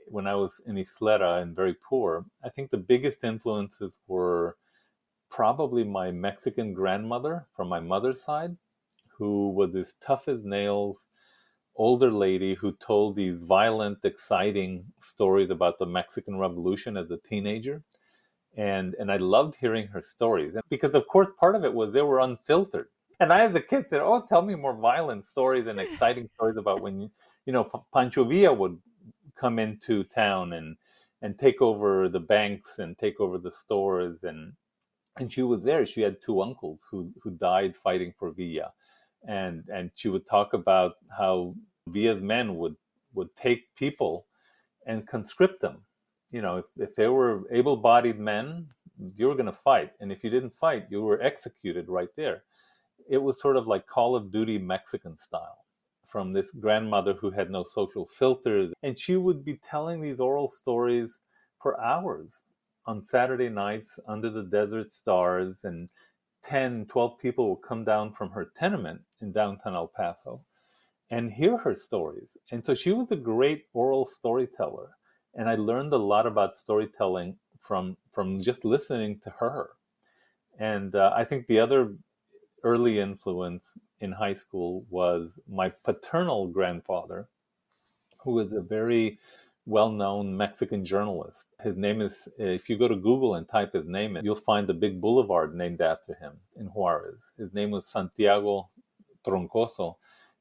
when 0.07 0.27
I 0.27 0.35
was 0.35 0.59
in 0.65 0.75
Ysleta 0.75 1.41
and 1.41 1.55
very 1.55 1.75
poor, 1.75 2.25
I 2.43 2.49
think 2.49 2.69
the 2.69 2.77
biggest 2.77 3.23
influences 3.23 3.97
were 4.07 4.57
probably 5.29 5.83
my 5.83 6.11
Mexican 6.11 6.73
grandmother 6.73 7.47
from 7.55 7.69
my 7.69 7.79
mother's 7.79 8.21
side, 8.21 8.57
who 9.07 9.49
was 9.51 9.75
as 9.75 9.93
tough 10.01 10.27
as 10.27 10.43
nails, 10.43 11.05
older 11.79 12.11
lady 12.11 12.55
who 12.55 12.73
told 12.73 13.15
these 13.15 13.37
violent, 13.37 13.99
exciting 14.03 14.85
stories 15.01 15.49
about 15.49 15.79
the 15.79 15.85
Mexican 15.85 16.37
Revolution 16.37 16.97
as 16.97 17.09
a 17.09 17.17
teenager. 17.17 17.81
And, 18.57 18.95
and 18.99 19.11
I 19.11 19.17
loved 19.17 19.55
hearing 19.55 19.87
her 19.87 20.01
stories 20.01 20.55
because, 20.69 20.93
of 20.93 21.07
course, 21.07 21.29
part 21.39 21.55
of 21.55 21.63
it 21.63 21.73
was 21.73 21.93
they 21.93 22.01
were 22.01 22.19
unfiltered. 22.19 22.89
And 23.21 23.31
I, 23.33 23.41
as 23.45 23.55
a 23.55 23.61
kid, 23.61 23.85
said, 23.89 24.01
"Oh, 24.01 24.25
tell 24.27 24.41
me 24.41 24.55
more 24.55 24.75
violent 24.75 25.25
stories 25.25 25.67
and 25.67 25.79
exciting 25.79 26.29
stories 26.35 26.57
about 26.57 26.81
when 26.81 27.01
you, 27.01 27.11
you 27.45 27.53
know, 27.53 27.65
Pancho 27.93 28.25
Villa 28.25 28.53
would 28.53 28.77
come 29.39 29.59
into 29.59 30.03
town 30.03 30.53
and 30.53 30.77
and 31.21 31.37
take 31.37 31.61
over 31.61 32.09
the 32.09 32.19
banks 32.19 32.79
and 32.79 32.97
take 32.97 33.19
over 33.19 33.37
the 33.37 33.51
stores 33.51 34.23
and 34.23 34.53
and 35.17 35.31
she 35.31 35.43
was 35.43 35.63
there. 35.63 35.85
She 35.85 36.01
had 36.01 36.21
two 36.21 36.41
uncles 36.41 36.79
who 36.89 37.11
who 37.21 37.31
died 37.31 37.75
fighting 37.75 38.13
for 38.17 38.31
Villa, 38.31 38.71
and 39.27 39.63
and 39.71 39.91
she 39.95 40.09
would 40.09 40.25
talk 40.25 40.53
about 40.53 40.93
how 41.17 41.55
Villa's 41.87 42.21
men 42.21 42.57
would 42.57 42.75
would 43.13 43.35
take 43.35 43.73
people 43.75 44.25
and 44.85 45.07
conscript 45.07 45.61
them. 45.61 45.83
You 46.31 46.41
know, 46.41 46.57
if, 46.57 46.65
if 46.77 46.95
they 46.95 47.07
were 47.07 47.43
able-bodied 47.51 48.19
men, 48.19 48.67
you 49.15 49.27
were 49.27 49.35
going 49.35 49.47
to 49.47 49.51
fight, 49.51 49.93
and 49.99 50.11
if 50.11 50.23
you 50.23 50.29
didn't 50.29 50.55
fight, 50.55 50.85
you 50.89 51.01
were 51.01 51.21
executed 51.21 51.89
right 51.89 52.09
there. 52.15 52.43
It 53.09 53.17
was 53.17 53.39
sort 53.39 53.57
of 53.57 53.65
like 53.65 53.87
Call 53.87 54.15
of 54.15 54.31
Duty 54.31 54.59
Mexican 54.59 55.17
style 55.17 55.65
from 56.07 56.33
this 56.33 56.51
grandmother 56.51 57.13
who 57.13 57.31
had 57.31 57.49
no 57.49 57.63
social 57.63 58.05
filters, 58.05 58.73
and 58.83 58.97
she 58.97 59.15
would 59.15 59.43
be 59.43 59.59
telling 59.67 60.01
these 60.01 60.19
oral 60.19 60.49
stories 60.49 61.19
for 61.61 61.79
hours 61.81 62.31
on 62.85 63.03
Saturday 63.03 63.49
nights 63.49 63.99
under 64.07 64.29
the 64.29 64.43
desert 64.43 64.91
stars, 64.91 65.55
and 65.63 65.89
10, 66.43 66.85
12 66.87 67.19
people 67.19 67.49
would 67.49 67.67
come 67.67 67.83
down 67.83 68.11
from 68.11 68.31
her 68.31 68.51
tenement 68.57 69.01
in 69.21 69.31
downtown 69.31 69.75
El 69.75 69.87
Paso 69.87 70.41
and 71.11 71.31
hear 71.31 71.57
her 71.57 71.75
stories. 71.75 72.29
And 72.51 72.65
so 72.65 72.75
she 72.75 72.91
was 72.91 73.11
a 73.11 73.15
great 73.15 73.65
oral 73.73 74.05
storyteller. 74.05 74.89
And 75.35 75.49
I 75.49 75.55
learned 75.55 75.93
a 75.93 75.97
lot 75.97 76.25
about 76.25 76.57
storytelling 76.57 77.37
from 77.59 77.97
from 78.11 78.41
just 78.41 78.65
listening 78.65 79.19
to 79.23 79.29
her. 79.39 79.69
And 80.57 80.95
uh, 80.95 81.11
I 81.15 81.23
think 81.23 81.47
the 81.47 81.59
other 81.59 81.93
early 82.63 82.99
influence 82.99 83.63
in 84.01 84.11
high 84.11 84.33
school 84.33 84.85
was 84.89 85.29
my 85.47 85.69
paternal 85.69 86.47
grandfather, 86.47 87.29
who 88.17 88.31
was 88.31 88.51
a 88.51 88.61
very 88.61 89.19
well-known 89.65 90.35
Mexican 90.35 90.83
journalist. 90.83 91.45
His 91.61 91.77
name 91.77 92.01
is, 92.01 92.27
if 92.37 92.69
you 92.69 92.77
go 92.77 92.87
to 92.87 92.95
Google 92.95 93.35
and 93.35 93.47
type 93.47 93.73
his 93.73 93.87
name 93.87 94.17
in, 94.17 94.25
you'll 94.25 94.35
find 94.35 94.69
a 94.69 94.73
big 94.73 94.99
boulevard 94.99 95.53
named 95.53 95.79
after 95.79 96.15
him 96.15 96.33
in 96.57 96.65
Juarez. 96.67 97.21
His 97.37 97.53
name 97.53 97.71
was 97.71 97.85
Santiago 97.85 98.69
Troncoso, 99.25 99.97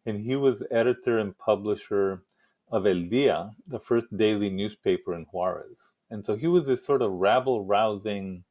and 0.08 0.24
he 0.24 0.34
was 0.36 0.62
editor 0.70 1.18
and 1.18 1.36
publisher 1.36 2.22
of 2.70 2.86
El 2.86 3.02
Dia, 3.02 3.50
the 3.66 3.78
first 3.78 4.14
daily 4.16 4.48
newspaper 4.48 5.14
in 5.14 5.26
Juarez. 5.30 5.76
And 6.10 6.24
so 6.24 6.34
he 6.34 6.46
was 6.46 6.66
this 6.66 6.84
sort 6.84 7.02
of 7.02 7.12
rabble 7.12 7.66
rousing 7.66 8.44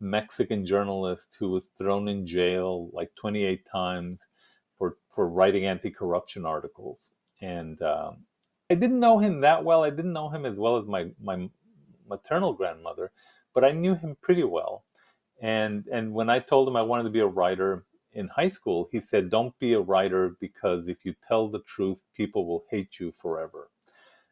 Mexican 0.00 0.66
journalist 0.66 1.36
who 1.38 1.50
was 1.50 1.68
thrown 1.78 2.08
in 2.08 2.26
jail 2.26 2.90
like 2.92 3.10
28 3.14 3.64
times 3.70 4.18
for, 4.76 4.96
for 5.14 5.28
writing 5.28 5.66
anti 5.66 5.90
corruption 5.90 6.44
articles. 6.44 7.12
And 7.40 7.80
um, 7.80 8.24
I 8.68 8.74
didn't 8.74 9.00
know 9.00 9.18
him 9.18 9.42
that 9.42 9.64
well. 9.64 9.84
I 9.84 9.90
didn't 9.90 10.12
know 10.12 10.28
him 10.28 10.44
as 10.44 10.56
well 10.56 10.78
as 10.78 10.86
my, 10.86 11.06
my 11.22 11.48
maternal 12.08 12.52
grandmother, 12.52 13.12
but 13.54 13.64
I 13.64 13.70
knew 13.70 13.94
him 13.94 14.16
pretty 14.20 14.44
well. 14.44 14.84
And, 15.40 15.86
and 15.92 16.12
when 16.12 16.28
I 16.28 16.40
told 16.40 16.66
him 16.66 16.74
I 16.74 16.82
wanted 16.82 17.04
to 17.04 17.10
be 17.10 17.20
a 17.20 17.26
writer, 17.26 17.84
in 18.12 18.28
high 18.28 18.48
school, 18.48 18.88
he 18.90 19.00
said, 19.00 19.30
Don't 19.30 19.58
be 19.58 19.74
a 19.74 19.80
writer 19.80 20.36
because 20.40 20.88
if 20.88 21.04
you 21.04 21.14
tell 21.26 21.48
the 21.48 21.60
truth, 21.60 22.02
people 22.14 22.46
will 22.46 22.64
hate 22.70 22.98
you 22.98 23.12
forever. 23.12 23.70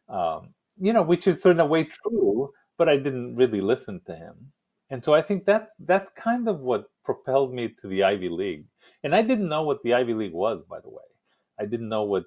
Um, 0.09 0.55
you 0.79 0.93
know, 0.93 1.03
which 1.03 1.27
is 1.27 1.45
in 1.47 1.61
a 1.61 1.67
way 1.67 1.85
true, 1.85 2.53
but 2.79 2.89
I 2.89 2.97
didn't 2.97 3.37
really 3.37 3.61
listen 3.61 4.01
to 4.07 4.15
him. 4.15 4.53
And 4.91 5.05
so 5.05 5.15
I 5.15 5.23
think 5.23 5.47
that 5.47 5.71
that's 5.81 6.11
kind 6.15 6.49
of 6.49 6.61
what 6.61 6.91
propelled 7.05 7.53
me 7.53 7.75
to 7.81 7.89
the 7.89 8.05
Ivy 8.05 8.29
League. 8.29 8.67
And 9.03 9.15
I 9.15 9.23
didn't 9.23 9.49
know 9.49 9.63
what 9.63 9.83
the 9.83 9.95
Ivy 9.95 10.15
League 10.15 10.33
was, 10.33 10.63
by 10.69 10.81
the 10.81 10.91
way. 10.91 11.05
I 11.59 11.65
didn't 11.65 11.89
know 11.89 12.05
what, 12.05 12.25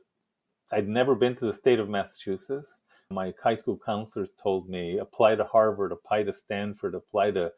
I'd 0.72 0.88
never 0.88 1.16
been 1.16 1.36
to 1.38 1.46
the 1.46 1.54
state 1.54 1.80
of 1.80 1.90
Massachusetts. 1.90 2.80
My 3.12 3.34
high 3.42 3.56
school 3.56 3.80
counselors 3.84 4.32
told 4.42 4.70
me 4.70 4.98
apply 4.98 5.36
to 5.36 5.44
Harvard, 5.44 5.92
apply 5.92 6.24
to 6.24 6.34
Stanford, 6.34 6.96
apply 6.96 7.32
to 7.32 7.52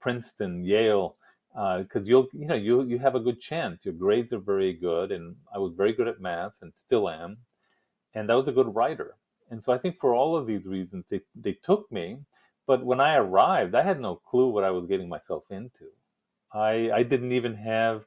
Princeton, 0.00 0.64
Yale 0.64 1.16
because 1.56 2.02
uh, 2.02 2.10
you'll 2.10 2.28
you 2.34 2.46
know 2.46 2.54
you 2.54 2.84
you 2.84 2.98
have 2.98 3.14
a 3.14 3.20
good 3.20 3.40
chance. 3.40 3.84
Your 3.84 3.94
grades 3.94 4.32
are 4.32 4.38
very 4.40 4.74
good, 4.74 5.10
and 5.12 5.36
I 5.54 5.58
was 5.58 5.72
very 5.74 5.94
good 5.94 6.08
at 6.08 6.20
math 6.20 6.54
and 6.60 6.72
still 6.76 7.08
am, 7.08 7.38
and 8.14 8.30
I 8.30 8.36
was 8.36 8.48
a 8.48 8.52
good 8.52 8.74
writer. 8.74 9.16
And 9.50 9.64
so 9.64 9.72
I 9.72 9.78
think 9.78 9.96
for 9.96 10.14
all 10.14 10.36
of 10.36 10.46
these 10.46 10.66
reasons 10.66 11.06
they 11.08 11.22
they 11.34 11.54
took 11.54 11.90
me. 11.90 12.18
But 12.66 12.84
when 12.84 13.00
I 13.00 13.16
arrived, 13.16 13.74
I 13.74 13.82
had 13.82 14.00
no 14.00 14.16
clue 14.16 14.48
what 14.50 14.64
I 14.64 14.70
was 14.70 14.86
getting 14.86 15.08
myself 15.08 15.44
into. 15.50 15.86
I 16.52 16.90
I 16.92 17.02
didn't 17.04 17.32
even 17.32 17.54
have 17.56 18.04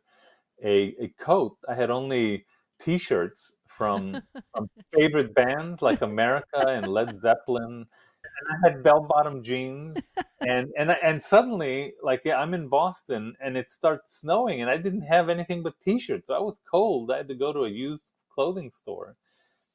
a 0.64 0.96
a 1.06 1.08
coat. 1.20 1.58
I 1.68 1.76
had 1.76 1.90
only 1.90 2.46
T-shirts 2.80 3.52
from, 3.68 4.22
from 4.56 4.70
favorite 4.94 5.34
bands 5.34 5.82
like 5.82 6.02
America 6.02 6.68
and 6.68 6.88
Led 6.88 7.20
Zeppelin 7.22 7.88
and 8.40 8.50
I 8.52 8.70
had 8.70 8.84
bell 8.84 9.02
bottom 9.02 9.44
jeans, 9.44 9.98
and 10.42 10.70
and 10.78 10.96
and 11.04 11.24
suddenly, 11.24 11.94
like 12.04 12.26
I'm 12.26 12.54
in 12.54 12.68
Boston, 12.68 13.36
and 13.42 13.58
it 13.58 13.72
starts 13.72 14.20
snowing, 14.20 14.62
and 14.62 14.70
I 14.70 14.78
didn't 14.78 15.02
have 15.02 15.30
anything 15.30 15.64
but 15.64 15.80
t-shirts. 15.84 16.30
I 16.30 16.40
was 16.40 16.60
cold. 16.70 17.12
I 17.12 17.18
had 17.18 17.28
to 17.30 17.36
go 17.36 17.54
to 17.54 17.66
a 17.66 17.70
used 17.70 18.14
clothing 18.34 18.72
store 18.72 19.16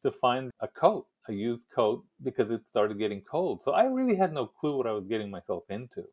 to 0.02 0.12
find 0.12 0.50
a 0.60 0.68
coat, 0.68 1.06
a 1.28 1.32
used 1.32 1.66
coat, 1.74 2.04
because 2.22 2.50
it 2.50 2.62
started 2.68 2.98
getting 2.98 3.22
cold. 3.22 3.62
So 3.64 3.72
I 3.72 3.84
really 3.84 4.16
had 4.16 4.32
no 4.32 4.46
clue 4.46 4.76
what 4.76 4.86
I 4.86 4.92
was 4.92 5.06
getting 5.06 5.30
myself 5.30 5.64
into, 5.68 6.04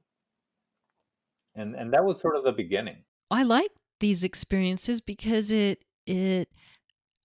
and 1.56 1.76
and 1.76 1.94
that 1.94 2.04
was 2.04 2.22
sort 2.22 2.36
of 2.36 2.44
the 2.44 2.52
beginning. 2.52 3.04
I 3.30 3.44
like 3.44 3.72
these 4.00 4.24
experiences 4.24 5.00
because 5.00 5.52
it 5.52 5.84
it 6.06 6.50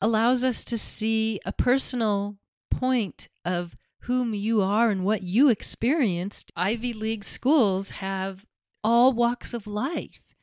allows 0.00 0.44
us 0.44 0.64
to 0.66 0.78
see 0.78 1.40
a 1.44 1.52
personal 1.52 2.36
point 2.70 3.28
of 3.44 3.76
whom 4.06 4.34
you 4.34 4.62
are 4.62 4.90
and 4.90 5.04
what 5.04 5.22
you 5.22 5.48
experienced, 5.48 6.52
Ivy 6.56 6.92
League 6.92 7.24
schools 7.24 7.90
have 7.90 8.44
all 8.82 9.12
walks 9.12 9.52
of 9.52 9.66
life. 9.66 10.34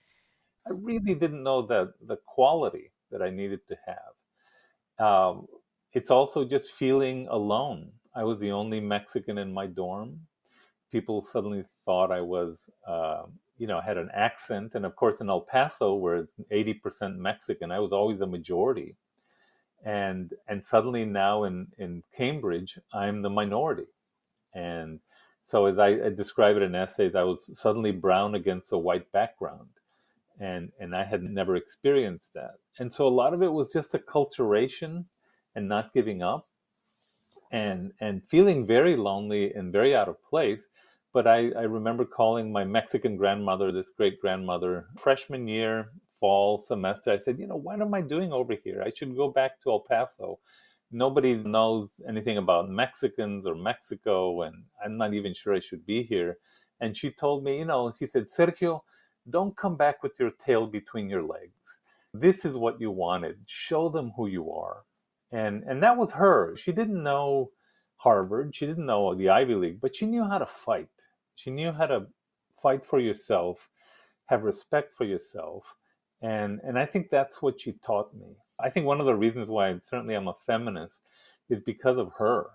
I 0.68 0.72
really 0.72 1.16
didn't 1.16 1.44
know 1.44 1.62
that 1.64 1.94
the 2.06 2.18
quality 2.26 2.92
that 3.12 3.22
I 3.22 3.30
needed 3.30 3.62
to 3.68 3.78
have. 3.86 5.06
Um, 5.06 5.48
it's 5.94 6.12
also 6.12 6.46
just 6.46 6.72
feeling 6.72 7.28
alone. 7.30 7.92
I 8.16 8.24
was 8.24 8.40
the 8.40 8.52
only 8.52 8.80
Mexican 8.80 9.38
in 9.38 9.54
my 9.54 9.68
dorm. 9.68 10.20
People 10.92 11.24
suddenly 11.24 11.64
thought 11.86 12.12
I 12.12 12.22
was, 12.22 12.58
uh, 12.88 13.24
you 13.58 13.68
know, 13.68 13.82
had 13.82 13.98
an 13.98 14.10
accent. 14.14 14.76
And 14.76 14.86
of 14.86 14.96
course, 14.96 15.22
in 15.22 15.30
El 15.30 15.42
Paso, 15.42 15.96
where 15.96 16.18
it's 16.18 16.34
80% 16.52 17.18
Mexican, 17.18 17.72
I 17.72 17.80
was 17.80 17.92
always 17.92 18.22
a 18.22 18.28
majority. 18.28 18.96
And 19.84 20.34
and 20.48 20.66
suddenly 20.66 21.06
now 21.06 21.44
in 21.44 21.68
in 21.78 22.04
Cambridge, 22.16 22.80
I'm 22.94 23.22
the 23.22 23.30
minority. 23.30 23.88
And 24.54 25.00
so 25.46 25.66
as 25.66 25.80
I, 25.80 25.88
I 25.88 26.10
describe 26.10 26.58
it 26.58 26.64
in 26.64 26.76
essays, 26.76 27.16
I 27.16 27.24
was 27.24 27.50
suddenly 27.60 27.92
brown 27.92 28.36
against 28.36 28.72
a 28.72 28.78
white 28.78 29.12
background 29.12 29.70
and 30.40 30.72
and 30.80 30.96
I 30.96 31.06
had 31.06 31.24
never 31.24 31.56
experienced 31.56 32.34
that. 32.34 32.56
And 32.80 32.94
so 32.94 33.08
a 33.08 33.10
lot 33.10 33.34
of 33.34 33.44
it 33.44 33.52
was 33.52 33.72
just 33.72 33.94
acculturation 33.94 35.06
and 35.56 35.68
not 35.68 35.94
giving 35.94 36.22
up 36.22 36.48
and 37.52 37.94
and 38.00 38.24
feeling 38.30 38.66
very 38.66 38.96
lonely 38.96 39.54
and 39.54 39.72
very 39.72 39.96
out 39.96 40.10
of 40.10 40.24
place. 40.24 40.62
But 41.14 41.28
I, 41.28 41.52
I 41.52 41.64
remember 41.64 42.06
calling 42.06 42.52
my 42.52 42.64
Mexican 42.64 43.18
grandmother, 43.18 43.72
this 43.72 43.92
great 43.96 44.20
grandmother, 44.20 44.88
freshman 44.98 45.48
year, 45.48 45.92
fall 46.24 46.64
semester. 46.66 47.12
I 47.12 47.20
said, 47.20 47.38
you 47.38 47.48
know, 47.48 47.58
what 47.58 47.82
am 47.82 47.94
I 47.94 48.00
doing 48.00 48.32
over 48.32 48.56
here? 48.64 48.82
I 48.82 48.92
should 48.96 49.14
go 49.14 49.28
back 49.28 49.62
to 49.62 49.72
El 49.72 49.82
Paso. 49.82 50.40
Nobody 50.90 51.36
knows 51.36 51.90
anything 52.08 52.38
about 52.38 52.70
Mexicans 52.70 53.46
or 53.46 53.56
Mexico, 53.56 54.44
and 54.44 54.56
I'm 54.82 54.96
not 54.96 55.14
even 55.14 55.34
sure 55.34 55.54
I 55.54 55.60
should 55.60 55.86
be 55.86 56.04
here. 56.04 56.38
And 56.80 56.96
she 56.96 57.12
told 57.12 57.44
me, 57.44 57.58
you 57.60 57.66
know, 57.66 57.92
she 57.92 58.08
said, 58.08 58.28
Sergio, 58.30 58.84
don't 59.30 59.58
come 59.58 59.76
back 59.76 60.02
with 60.02 60.14
your 60.18 60.32
tail 60.46 60.66
between 60.66 61.10
your 61.10 61.24
legs. 61.24 61.66
This 62.14 62.46
is 62.46 62.54
what 62.54 62.80
you 62.80 62.90
wanted. 62.90 63.36
Show 63.46 63.90
them 63.90 64.14
who 64.16 64.28
you 64.28 64.50
are. 64.50 64.84
And 65.34 65.64
and 65.64 65.84
that 65.84 65.98
was 65.98 66.12
her. 66.14 66.56
She 66.56 66.72
didn't 66.72 67.04
know 67.04 67.52
Harvard, 67.98 68.56
she 68.56 68.66
didn't 68.66 68.86
know 68.86 69.14
the 69.14 69.30
Ivy 69.30 69.56
League, 69.56 69.82
but 69.82 69.94
she 69.94 70.06
knew 70.06 70.24
how 70.24 70.38
to 70.38 70.46
fight. 70.46 70.96
She 71.36 71.52
knew 71.52 71.74
how 71.74 71.88
to 71.88 72.08
fight 72.62 72.86
for 72.86 73.00
yourself, 73.00 73.70
have 74.28 74.44
respect 74.44 74.96
for 74.96 75.04
yourself. 75.04 75.76
And 76.24 76.62
and 76.64 76.80
I 76.80 76.86
think 76.88 77.10
that's 77.12 77.42
what 77.42 77.62
she 77.62 77.74
taught 77.86 78.14
me. 78.16 78.38
I 78.60 78.70
think 78.72 78.88
one 78.88 79.02
of 79.02 79.06
the 79.06 79.16
reasons 79.16 79.50
why 79.50 79.78
certainly 79.84 80.16
I'm 80.16 80.30
a 80.30 80.36
feminist 80.48 81.02
is 81.50 81.62
because 81.62 81.98
of 81.98 82.12
her. 82.18 82.48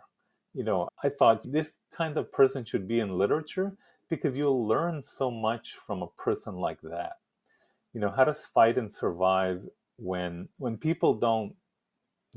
You 0.55 0.65
know, 0.65 0.89
I 1.05 1.11
thought 1.11 1.53
this 1.53 1.73
kind 1.93 2.17
of 2.17 2.33
person 2.33 2.65
should 2.65 2.89
be 2.89 3.01
in 3.01 3.19
literature 3.19 3.77
because 4.11 4.37
you'll 4.37 4.67
learn 4.67 5.03
so 5.03 5.31
much 5.31 5.75
from 5.87 6.03
a 6.03 6.09
person 6.19 6.57
like 6.57 6.81
that. 6.83 7.15
You 7.95 8.01
know, 8.01 8.11
how 8.11 8.25
to 8.25 8.35
fight 8.35 8.79
and 8.79 8.93
survive 8.93 9.63
when 9.99 10.49
when 10.59 10.79
people 10.79 11.15
don't 11.15 11.55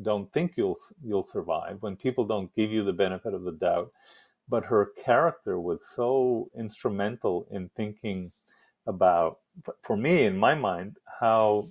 don't 0.02 0.32
think 0.34 0.54
you'll 0.58 0.78
you'll 1.04 1.24
survive, 1.24 1.78
when 1.82 1.96
people 1.96 2.26
don't 2.26 2.54
give 2.56 2.72
you 2.72 2.84
the 2.84 2.94
benefit 2.94 3.34
of 3.34 3.44
the 3.44 3.54
doubt. 3.54 3.92
But 4.50 4.66
her 4.66 4.92
character 5.06 5.60
was 5.60 5.86
so 5.96 6.50
instrumental 6.58 7.48
in 7.52 7.70
thinking 7.76 8.34
about, 8.88 9.40
for 9.82 9.98
me, 9.98 10.26
in 10.26 10.38
my 10.38 10.56
mind, 10.56 10.98
how 11.20 11.68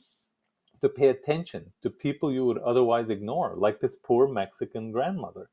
to 0.80 0.88
pay 0.88 1.08
attention 1.08 1.72
to 1.82 1.90
people 1.90 2.32
you 2.32 2.44
would 2.44 2.58
otherwise 2.58 3.10
ignore, 3.10 3.54
like 3.56 3.80
this 3.80 3.96
poor 4.02 4.28
Mexican 4.28 4.92
grandmother 4.92 5.50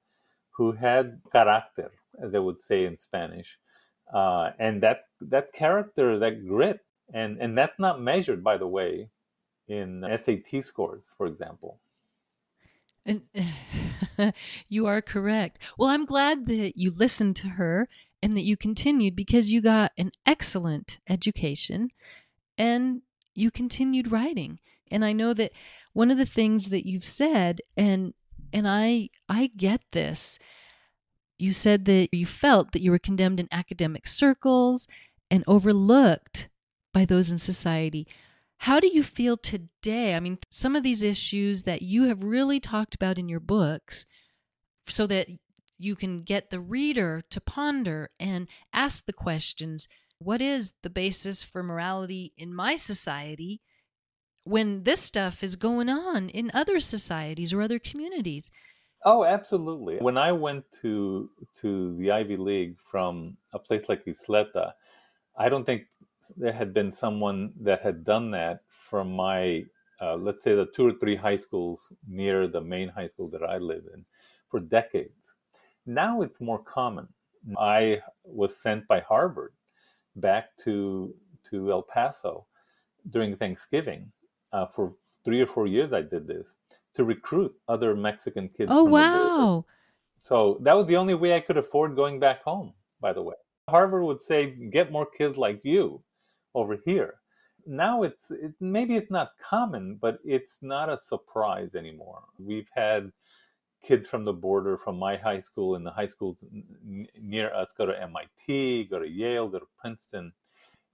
who 0.52 0.72
had 0.72 1.22
carácter, 1.34 1.90
as 2.22 2.32
they 2.32 2.40
would 2.40 2.62
say 2.62 2.86
in 2.86 2.98
Spanish, 2.98 3.60
uh, 4.14 4.52
and 4.58 4.82
that 4.82 5.06
that 5.22 5.54
character, 5.54 6.18
that 6.20 6.48
grit, 6.48 6.80
and 7.14 7.38
and 7.42 7.58
that's 7.58 7.78
not 7.80 8.02
measured, 8.02 8.44
by 8.44 8.58
the 8.58 8.68
way, 8.68 9.10
in 9.68 10.04
SAT 10.24 10.64
scores, 10.64 11.04
for 11.18 11.28
example. 11.28 11.80
And 13.06 13.22
you 14.70 14.86
are 14.86 15.02
correct. 15.02 15.60
Well, 15.78 15.90
I'm 15.90 16.06
glad 16.06 16.48
that 16.48 16.74
you 16.76 16.92
listened 16.92 17.36
to 17.38 17.48
her 17.48 17.88
and 18.22 18.36
that 18.36 18.44
you 18.44 18.58
continued 18.58 19.16
because 19.16 19.52
you 19.52 19.62
got 19.62 19.92
an 19.98 20.12
excellent 20.26 21.00
education 21.10 21.90
and 22.58 23.02
you 23.36 23.52
continued 23.52 24.12
writing. 24.12 24.60
And 24.90 25.06
I 25.06 25.14
know 25.14 25.34
that 25.34 25.52
one 25.94 26.12
of 26.12 26.18
the 26.18 26.26
things 26.26 26.70
that 26.70 26.88
you've 26.88 27.06
said 27.06 27.62
and 27.76 28.14
and 28.54 28.68
I 28.68 29.10
I 29.28 29.52
get 29.56 29.82
this 29.92 30.40
you 31.38 31.54
said 31.54 31.86
that 31.86 32.10
you 32.12 32.26
felt 32.26 32.72
that 32.72 32.82
you 32.82 32.92
were 32.92 33.00
condemned 33.00 33.40
in 33.40 33.48
academic 33.52 34.08
circles 34.08 34.88
and 35.30 35.44
overlooked 35.48 36.50
by 36.94 37.06
those 37.06 37.30
in 37.30 37.38
society. 37.38 38.08
How 38.60 38.80
do 38.80 38.88
you 38.88 39.04
feel 39.04 39.38
today? 39.38 40.16
I 40.16 40.20
mean, 40.20 40.40
some 40.50 40.76
of 40.76 40.82
these 40.82 41.04
issues 41.04 41.64
that 41.64 41.84
you 41.84 42.06
have 42.06 42.24
really 42.24 42.60
talked 42.60 42.96
about 42.96 43.20
in 43.20 43.30
your 43.30 43.40
books 43.40 44.06
so 44.88 45.06
that 45.08 45.28
you 45.78 45.96
can 45.96 46.24
get 46.24 46.50
the 46.50 46.60
reader 46.60 47.24
to 47.30 47.42
ponder 47.42 48.10
and 48.20 48.48
ask 48.74 49.06
the 49.06 49.14
questions 49.14 49.88
what 50.20 50.42
is 50.42 50.74
the 50.82 50.90
basis 50.90 51.44
for 51.44 51.62
morality 51.62 52.34
in 52.38 52.54
my 52.54 52.76
society 52.76 53.62
when 54.44 54.84
this 54.84 55.02
stuff 55.02 55.44
is 55.44 55.56
going 55.56 55.90
on 55.90 56.30
in 56.30 56.50
other 56.54 56.80
societies 56.80 57.54
or 57.54 57.62
other 57.62 57.80
communities? 57.80 58.50
Oh, 59.06 59.24
absolutely. 59.24 59.98
When 59.98 60.18
I 60.18 60.32
went 60.32 60.66
to 60.82 61.30
to 61.62 61.96
the 61.98 62.12
Ivy 62.12 62.38
League 62.38 62.78
from 62.92 63.38
a 63.54 63.60
place 63.60 63.88
like 63.88 64.06
Ysleta, 64.06 64.74
I 65.38 65.50
don't 65.50 65.66
think 65.66 65.84
there 66.36 66.54
had 66.54 66.74
been 66.74 66.92
someone 66.92 67.54
that 67.62 67.82
had 67.82 68.04
done 68.04 68.32
that 68.32 68.62
from 68.70 69.12
my, 69.12 69.64
uh, 70.02 70.16
let's 70.16 70.44
say, 70.44 70.56
the 70.56 70.66
two 70.66 70.88
or 70.88 70.94
three 70.94 71.16
high 71.16 71.38
schools 71.38 71.80
near 72.08 72.48
the 72.48 72.62
main 72.62 72.90
high 72.90 73.08
school 73.08 73.30
that 73.30 73.44
I 73.44 73.58
live 73.58 73.84
in 73.94 74.06
for 74.50 74.60
decades. 74.60 75.27
Now 75.88 76.22
it's 76.22 76.42
more 76.42 76.60
common. 76.60 77.08
I 77.58 78.02
was 78.26 78.58
sent 78.58 78.88
by 78.88 79.00
Harvard 79.00 79.54
back 80.18 80.56
to 80.64 81.16
to 81.50 81.72
El 81.72 81.82
Paso 81.82 82.46
during 83.10 83.36
Thanksgiving. 83.38 84.12
Uh, 84.52 84.66
for 84.68 84.96
three 85.24 85.42
or 85.42 85.48
four 85.48 85.66
years, 85.68 85.94
I 85.94 86.02
did 86.02 86.28
this 86.28 86.46
to 86.96 87.04
recruit 87.06 87.56
other 87.68 87.96
Mexican 87.96 88.50
kids. 88.50 88.70
Oh 88.74 88.84
wow! 88.84 89.66
So 90.20 90.60
that 90.64 90.76
was 90.76 90.88
the 90.88 90.98
only 90.98 91.14
way 91.14 91.36
I 91.36 91.40
could 91.40 91.58
afford 91.58 91.96
going 91.96 92.20
back 92.20 92.44
home. 92.44 92.74
By 93.00 93.14
the 93.14 93.22
way, 93.22 93.36
Harvard 93.70 94.04
would 94.04 94.22
say, 94.22 94.52
"Get 94.52 94.92
more 94.92 95.06
kids 95.06 95.38
like 95.38 95.62
you 95.64 96.04
over 96.54 96.78
here." 96.86 97.22
Now 97.66 98.04
it's 98.04 98.32
it, 98.32 98.54
maybe 98.60 98.96
it's 98.96 99.12
not 99.12 99.38
common, 99.40 99.96
but 99.96 100.20
it's 100.26 100.58
not 100.62 100.90
a 100.90 101.00
surprise 101.06 101.76
anymore. 101.76 102.24
We've 102.40 102.70
had 102.74 103.12
kids 103.84 104.08
from 104.08 104.26
the 104.26 104.34
border, 104.34 104.78
from 104.78 104.98
my 104.98 105.18
high 105.18 105.42
school 105.42 105.76
and 105.76 105.86
the 105.86 105.92
high 105.92 106.08
schools 106.08 106.38
n- 106.54 107.08
near 107.22 107.54
us, 107.54 107.70
go 107.78 107.86
to 107.86 108.02
MIT, 108.02 108.86
go 108.86 109.00
to 109.00 109.08
Yale, 109.08 109.48
go 109.48 109.60
to 109.60 109.68
Princeton, 109.80 110.34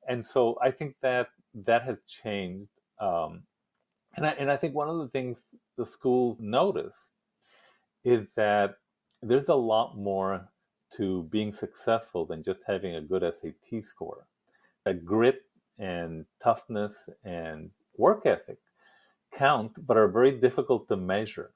and 0.07 0.25
so 0.25 0.57
I 0.61 0.71
think 0.71 0.95
that 1.01 1.29
that 1.53 1.83
has 1.83 1.97
changed. 2.07 2.69
Um, 2.99 3.43
and 4.15 4.25
I, 4.25 4.31
and 4.31 4.51
I 4.51 4.57
think 4.57 4.75
one 4.75 4.89
of 4.89 4.97
the 4.97 5.07
things 5.07 5.43
the 5.77 5.85
schools 5.85 6.37
notice 6.39 6.95
is 8.03 8.27
that 8.35 8.75
there's 9.21 9.49
a 9.49 9.55
lot 9.55 9.97
more 9.97 10.47
to 10.97 11.23
being 11.23 11.53
successful 11.53 12.25
than 12.25 12.43
just 12.43 12.59
having 12.67 12.95
a 12.95 13.01
good 13.01 13.23
SAT 13.23 13.83
score. 13.83 14.27
That 14.85 15.05
grit 15.05 15.41
and 15.79 16.25
toughness 16.41 16.93
and 17.23 17.71
work 17.97 18.25
ethic 18.25 18.57
count, 19.33 19.85
but 19.87 19.97
are 19.97 20.07
very 20.07 20.31
difficult 20.31 20.87
to 20.89 20.95
measure. 20.95 21.51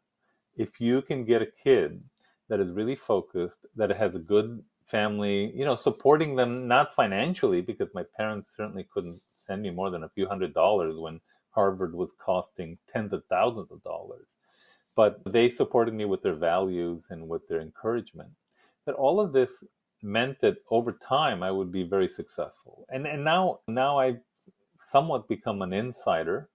If 0.58 0.82
you 0.82 1.02
can 1.02 1.24
get 1.24 1.41
a 1.41 1.52
kid 1.63 2.04
that 2.50 2.60
is 2.60 2.72
really 2.72 2.96
focused, 2.96 3.65
that 3.76 3.91
has 3.91 4.15
a 4.15 4.20
good 4.20 4.63
family, 4.86 5.52
you 5.56 5.65
know, 5.65 5.76
supporting 5.76 6.36
them 6.36 6.67
not 6.67 6.96
financially, 6.96 7.62
because 7.62 7.89
my 7.93 8.04
parents 8.17 8.54
certainly 8.56 8.88
couldn't 8.91 9.22
send 9.38 9.62
me 9.62 9.70
more 9.70 9.91
than 9.91 10.04
a 10.04 10.10
few 10.10 10.28
hundred 10.28 10.54
dollars 10.54 10.98
when 10.98 11.22
Harvard 11.52 11.96
was 11.96 12.13
costing 12.20 12.78
tens 12.91 13.13
of 13.13 13.24
thousands 13.30 13.72
of 13.72 13.84
dollars. 13.84 14.28
But 14.96 15.22
they 15.26 15.50
supported 15.50 15.93
me 15.93 16.06
with 16.06 16.24
their 16.24 16.36
values 16.36 17.06
and 17.10 17.30
with 17.30 17.48
their 17.48 17.62
encouragement. 17.62 18.32
That 18.86 18.96
all 18.96 19.20
of 19.20 19.34
this 19.34 19.63
meant 20.02 20.39
that 20.41 20.58
over 20.72 20.93
time 20.93 21.43
I 21.43 21.52
would 21.52 21.72
be 21.72 21.84
very 21.84 22.08
successful. 22.08 22.86
And 22.89 23.06
and 23.06 23.24
now 23.24 23.60
now 23.67 24.00
I've 24.00 24.20
somewhat 24.91 25.28
become 25.28 25.62
an 25.62 25.74
insider 25.74 26.50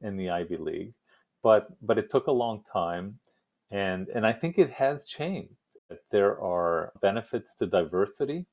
in 0.00 0.16
the 0.16 0.30
Ivy 0.30 0.56
League, 0.56 0.94
but 1.42 1.68
but 1.82 1.98
it 1.98 2.10
took 2.10 2.26
a 2.26 2.32
long 2.32 2.62
time 2.72 3.18
and 3.74 4.08
and 4.08 4.24
I 4.24 4.32
think 4.32 4.56
it 4.56 4.70
has 4.70 5.04
changed. 5.04 5.56
There 6.12 6.40
are 6.40 6.92
benefits 7.02 7.56
to 7.56 7.66
diversity, 7.66 8.46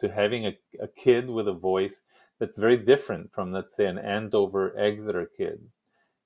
to 0.00 0.08
having 0.10 0.46
a, 0.46 0.58
a 0.80 0.88
kid 0.88 1.30
with 1.30 1.46
a 1.46 1.52
voice 1.52 2.00
that's 2.40 2.58
very 2.58 2.76
different 2.76 3.32
from 3.32 3.52
let's 3.52 3.76
say 3.76 3.86
an 3.86 3.98
Andover 3.98 4.76
Exeter 4.76 5.30
kid, 5.36 5.60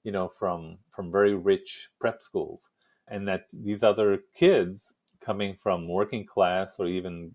you 0.04 0.10
know, 0.10 0.28
from 0.28 0.78
from 0.90 1.12
very 1.12 1.34
rich 1.34 1.90
prep 2.00 2.22
schools, 2.22 2.70
and 3.06 3.28
that 3.28 3.46
these 3.52 3.82
other 3.82 4.22
kids 4.34 4.94
coming 5.20 5.54
from 5.62 5.86
working 5.86 6.24
class 6.24 6.76
or 6.78 6.86
even 6.86 7.32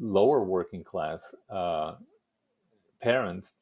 lower 0.00 0.42
working 0.42 0.82
class 0.82 1.20
uh, 1.50 1.94
parents 3.00 3.52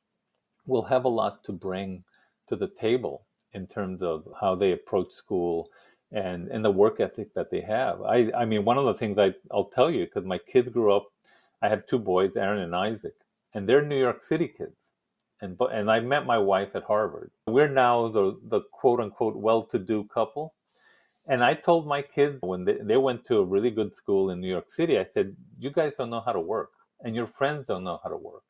will 0.65 0.85
have 0.85 1.05
a 1.05 1.09
lot 1.21 1.45
to 1.45 1.53
bring 1.53 2.05
to 2.49 2.57
the 2.57 2.69
table 2.81 3.27
in 3.53 3.67
terms 3.67 4.01
of 4.01 4.27
how 4.41 4.55
they 4.55 4.73
approach 4.73 5.13
school 5.13 5.69
and 6.13 6.49
and 6.49 6.65
the 6.65 6.71
work 6.71 7.01
ethic 7.01 7.35
that 7.35 7.51
they 7.51 7.61
have. 7.63 8.03
I 8.03 8.31
I 8.37 8.45
mean, 8.45 8.65
one 8.65 8.79
of 8.79 8.87
the 8.87 8.95
things 8.95 9.19
I 9.19 9.35
I'll 9.53 9.71
tell 9.71 9.91
you 9.91 10.05
because 10.07 10.25
my 10.25 10.39
kids 10.39 10.69
grew 10.71 10.93
up. 10.95 11.09
I 11.63 11.69
have 11.69 11.87
two 11.87 11.99
boys, 11.99 12.33
Aaron 12.37 12.63
and 12.63 12.75
Isaac, 12.77 13.15
and 13.55 13.69
they're 13.69 13.85
New 13.85 13.99
York 13.99 14.23
City 14.23 14.49
kids. 14.49 14.77
And 15.41 15.57
and 15.73 15.91
I 15.91 16.01
met 16.01 16.27
my 16.27 16.39
wife 16.39 16.71
at 16.75 16.85
Harvard. 16.85 17.31
We're 17.47 17.69
now 17.69 18.09
the 18.09 18.39
the 18.45 18.63
quote 18.73 19.01
unquote 19.01 19.37
well-to-do 19.37 20.05
couple. 20.07 20.55
And 21.27 21.45
I 21.45 21.55
told 21.55 21.87
my 21.87 22.03
kids 22.03 22.39
when 22.43 22.65
they, 22.65 22.79
they 22.83 22.97
went 22.97 23.25
to 23.27 23.39
a 23.39 23.45
really 23.45 23.71
good 23.71 23.97
school 23.97 24.31
in 24.31 24.41
New 24.41 24.49
York 24.49 24.71
City, 24.73 24.99
I 24.99 25.07
said, 25.15 25.37
You 25.59 25.71
guys 25.71 25.93
don't 25.99 26.11
know 26.11 26.23
how 26.27 26.33
to 26.33 26.41
work, 26.41 26.71
and 27.03 27.17
your 27.17 27.27
friends 27.29 27.67
don't 27.69 27.85
know 27.85 28.01
how 28.03 28.11
to 28.11 28.17
work. 28.17 28.43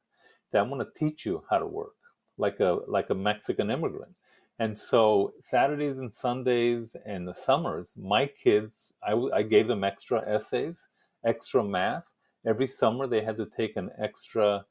That 0.53 0.61
I'm 0.62 0.70
going 0.70 0.85
to 0.85 0.92
teach 0.99 1.27
you 1.27 1.44
how 1.51 1.59
to 1.59 1.66
work 1.66 1.94
like 2.38 2.61
a 2.61 2.81
like 2.88 3.11
a 3.11 3.14
Mexican 3.14 3.70
immigrant. 3.70 4.14
And 4.61 4.77
so 4.77 5.33
Saturdays 5.51 5.96
and 5.96 6.12
Sundays 6.12 6.88
and 7.07 7.27
the 7.27 7.35
summers, 7.35 7.88
my 7.96 8.27
kids, 8.27 8.92
I, 9.03 9.14
I 9.35 9.42
gave 9.42 9.66
them 9.66 9.85
extra 9.85 10.23
essays, 10.29 10.77
extra 11.25 11.64
math. 11.64 12.05
Every 12.46 12.68
summer 12.68 13.07
they 13.07 13.25
had 13.25 13.38
to 13.38 13.46
take 13.46 13.77
an 13.77 13.90
extra 13.99 14.66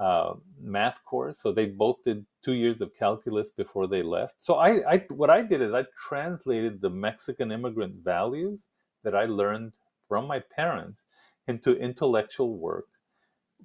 uh, 0.00 0.34
math 0.58 1.04
course. 1.04 1.38
So 1.38 1.52
they 1.52 1.66
both 1.66 1.98
did 2.04 2.24
two 2.42 2.54
years 2.54 2.80
of 2.80 2.96
calculus 2.98 3.50
before 3.50 3.86
they 3.86 4.02
left. 4.02 4.36
So 4.40 4.54
I, 4.54 4.90
I, 4.90 4.98
what 5.10 5.28
I 5.28 5.42
did 5.42 5.60
is 5.60 5.74
I 5.74 5.84
translated 6.08 6.80
the 6.80 6.90
Mexican 6.90 7.52
immigrant 7.52 7.96
values 8.02 8.60
that 9.04 9.14
I 9.14 9.26
learned 9.26 9.72
from 10.08 10.26
my 10.26 10.40
parents 10.40 11.02
into 11.46 11.78
intellectual 11.78 12.56
work 12.56 12.86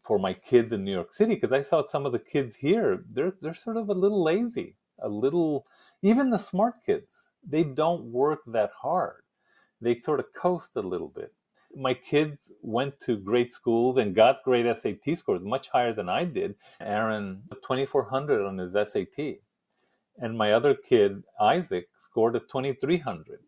for 0.03 0.19
my 0.19 0.33
kids 0.33 0.73
in 0.73 0.83
New 0.83 0.91
York 0.91 1.13
City 1.13 1.35
because 1.35 1.53
I 1.53 1.61
saw 1.61 1.85
some 1.85 2.05
of 2.05 2.11
the 2.11 2.19
kids 2.19 2.57
here. 2.57 3.03
They're 3.09 3.33
they're 3.41 3.53
sort 3.53 3.77
of 3.77 3.89
a 3.89 3.93
little 3.93 4.23
lazy, 4.23 4.75
a 5.01 5.09
little. 5.09 5.65
Even 6.01 6.29
the 6.29 6.37
smart 6.37 6.75
kids, 6.85 7.07
they 7.47 7.63
don't 7.63 8.05
work 8.05 8.39
that 8.47 8.71
hard. 8.71 9.21
They 9.81 9.99
sort 9.99 10.19
of 10.19 10.33
coast 10.33 10.71
a 10.75 10.81
little 10.81 11.09
bit. 11.09 11.33
My 11.75 11.93
kids 11.93 12.51
went 12.61 12.99
to 13.01 13.17
great 13.17 13.53
schools 13.53 13.97
and 13.97 14.15
got 14.15 14.43
great 14.43 14.65
SAT 14.65 15.17
scores, 15.17 15.41
much 15.41 15.69
higher 15.69 15.93
than 15.93 16.09
I 16.09 16.25
did. 16.25 16.55
Aaron, 16.79 17.43
2400 17.51 18.45
on 18.45 18.57
his 18.57 18.73
SAT. 18.73 19.37
And 20.19 20.37
my 20.37 20.53
other 20.53 20.75
kid, 20.75 21.23
Isaac, 21.39 21.87
scored 21.97 22.35
a 22.35 22.39
2300. 22.39 23.39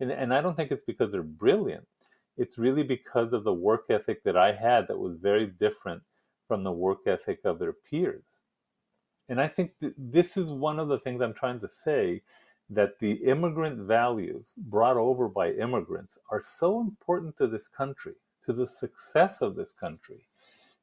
And, 0.00 0.10
and 0.10 0.34
I 0.34 0.42
don't 0.42 0.56
think 0.56 0.70
it's 0.70 0.84
because 0.84 1.10
they're 1.10 1.22
brilliant 1.22 1.86
it's 2.36 2.58
really 2.58 2.82
because 2.82 3.32
of 3.32 3.44
the 3.44 3.52
work 3.52 3.84
ethic 3.90 4.24
that 4.24 4.36
I 4.36 4.52
had 4.52 4.88
that 4.88 4.98
was 4.98 5.16
very 5.18 5.46
different 5.46 6.02
from 6.48 6.64
the 6.64 6.72
work 6.72 7.06
ethic 7.06 7.40
of 7.44 7.58
their 7.58 7.72
peers. 7.72 8.24
And 9.28 9.40
I 9.40 9.48
think 9.48 9.72
th- 9.80 9.94
this 9.96 10.36
is 10.36 10.50
one 10.50 10.78
of 10.78 10.88
the 10.88 10.98
things 10.98 11.20
I'm 11.20 11.34
trying 11.34 11.60
to 11.60 11.68
say 11.68 12.22
that 12.70 12.98
the 12.98 13.12
immigrant 13.12 13.78
values 13.78 14.52
brought 14.56 14.96
over 14.96 15.28
by 15.28 15.52
immigrants 15.52 16.18
are 16.30 16.42
so 16.42 16.80
important 16.80 17.36
to 17.38 17.46
this 17.46 17.68
country, 17.68 18.14
to 18.46 18.52
the 18.52 18.66
success 18.66 19.42
of 19.42 19.56
this 19.56 19.70
country, 19.78 20.26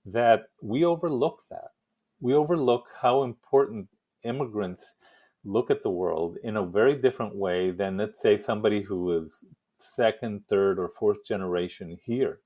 that 0.06 0.50
we 0.62 0.86
overlook 0.86 1.44
that. 1.50 1.72
We 2.20 2.34
overlook 2.34 2.88
how 3.00 3.24
important 3.24 3.88
immigrants 4.24 4.86
look 5.44 5.72
at 5.72 5.84
the 5.84 5.90
world 5.90 6.38
in 6.44 6.58
a 6.58 6.66
very 6.66 6.96
different 6.96 7.36
way 7.36 7.72
than, 7.72 7.98
let's 7.98 8.22
say, 8.22 8.40
somebody 8.40 8.82
who 8.82 9.26
is 9.26 9.34
second, 9.80 10.44
third, 10.48 10.78
or 10.78 10.90
fourth 10.90 11.26
generation 11.26 11.98
here. 12.06 12.40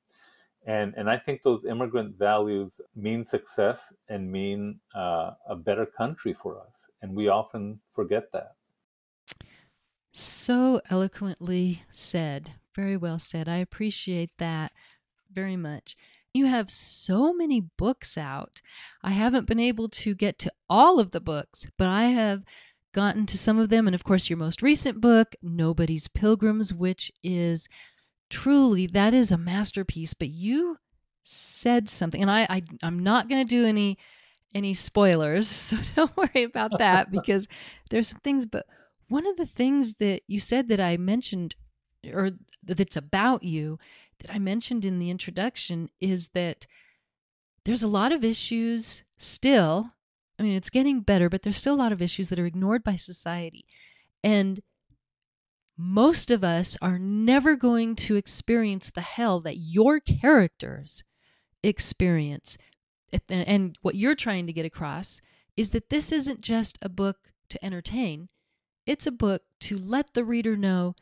And, 0.65 0.93
and 0.97 1.09
I 1.09 1.17
think 1.17 1.43
those 1.43 1.63
immigrant 1.65 2.17
values 2.17 2.81
mean 2.95 3.25
success 3.25 3.93
and 4.09 4.31
mean 4.31 4.79
uh, 4.95 5.31
a 5.47 5.55
better 5.55 5.85
country 5.85 6.33
for 6.33 6.59
us. 6.59 6.73
And 7.01 7.15
we 7.15 7.27
often 7.27 7.79
forget 7.93 8.31
that. 8.33 8.55
So 10.11 10.81
eloquently 10.89 11.83
said. 11.91 12.53
Very 12.75 12.97
well 12.97 13.19
said. 13.19 13.47
I 13.47 13.57
appreciate 13.57 14.31
that 14.37 14.71
very 15.31 15.55
much. 15.55 15.95
You 16.33 16.47
have 16.47 16.69
so 16.69 17.33
many 17.33 17.61
books 17.77 18.17
out. 18.17 18.61
I 19.03 19.11
haven't 19.11 19.47
been 19.47 19.59
able 19.59 19.87
to 19.89 20.15
get 20.15 20.39
to 20.39 20.51
all 20.69 20.99
of 20.99 21.11
the 21.11 21.21
books, 21.21 21.67
but 21.77 21.87
I 21.87 22.05
have 22.05 22.43
gotten 22.93 23.25
to 23.27 23.37
some 23.37 23.59
of 23.59 23.69
them. 23.69 23.87
And 23.87 23.95
of 23.95 24.03
course, 24.03 24.29
your 24.29 24.37
most 24.37 24.61
recent 24.61 24.99
book, 24.99 25.35
Nobody's 25.41 26.07
Pilgrims, 26.07 26.73
which 26.73 27.11
is 27.23 27.67
truly, 28.29 28.87
that 28.87 29.13
is 29.13 29.31
a 29.31 29.37
masterpiece. 29.37 30.13
But 30.13 30.29
you 30.29 30.77
said 31.23 31.89
something, 31.89 32.21
and 32.21 32.31
I, 32.31 32.47
I 32.49 32.63
I'm 32.83 32.99
not 32.99 33.29
going 33.29 33.45
to 33.45 33.49
do 33.49 33.65
any 33.65 33.97
any 34.53 34.73
spoilers, 34.73 35.47
so 35.49 35.77
don't 35.95 36.15
worry 36.15 36.43
about 36.43 36.77
that 36.79 37.11
because 37.11 37.47
there's 37.89 38.09
some 38.09 38.19
things. 38.19 38.45
But 38.45 38.65
one 39.07 39.27
of 39.27 39.37
the 39.37 39.45
things 39.45 39.95
that 39.99 40.21
you 40.27 40.39
said 40.39 40.69
that 40.69 40.79
I 40.79 40.97
mentioned, 40.97 41.55
or 42.11 42.31
that's 42.63 42.97
about 42.97 43.43
you, 43.43 43.79
that 44.19 44.31
I 44.33 44.39
mentioned 44.39 44.85
in 44.85 44.99
the 44.99 45.09
introduction, 45.09 45.89
is 45.99 46.29
that 46.29 46.67
there's 47.63 47.83
a 47.83 47.87
lot 47.87 48.11
of 48.11 48.23
issues 48.23 49.03
still 49.17 49.91
I 50.37 50.43
mean, 50.43 50.53
it's 50.53 50.69
getting 50.69 51.01
better, 51.01 51.29
but 51.29 51.41
there's 51.43 51.57
still 51.57 51.75
a 51.75 51.77
lot 51.77 51.91
of 51.91 52.01
issues 52.01 52.29
that 52.29 52.39
are 52.39 52.45
ignored 52.45 52.83
by 52.83 52.95
society. 52.95 53.65
And 54.23 54.61
most 55.77 56.31
of 56.31 56.43
us 56.43 56.77
are 56.81 56.97
never 56.97 57.55
going 57.55 57.95
to 57.95 58.15
experience 58.15 58.89
the 58.89 59.01
hell 59.01 59.39
that 59.41 59.57
your 59.57 59.99
characters 59.99 61.03
experience. 61.63 62.57
And 63.29 63.77
what 63.81 63.95
you're 63.95 64.15
trying 64.15 64.47
to 64.47 64.53
get 64.53 64.65
across 64.65 65.21
is 65.57 65.71
that 65.71 65.89
this 65.89 66.11
isn't 66.11 66.41
just 66.41 66.77
a 66.81 66.89
book 66.89 67.17
to 67.49 67.63
entertain, 67.63 68.29
it's 68.85 69.07
a 69.07 69.11
book 69.11 69.43
to 69.61 69.77
let 69.77 70.13
the 70.13 70.23
reader 70.23 70.55
know 70.55 70.95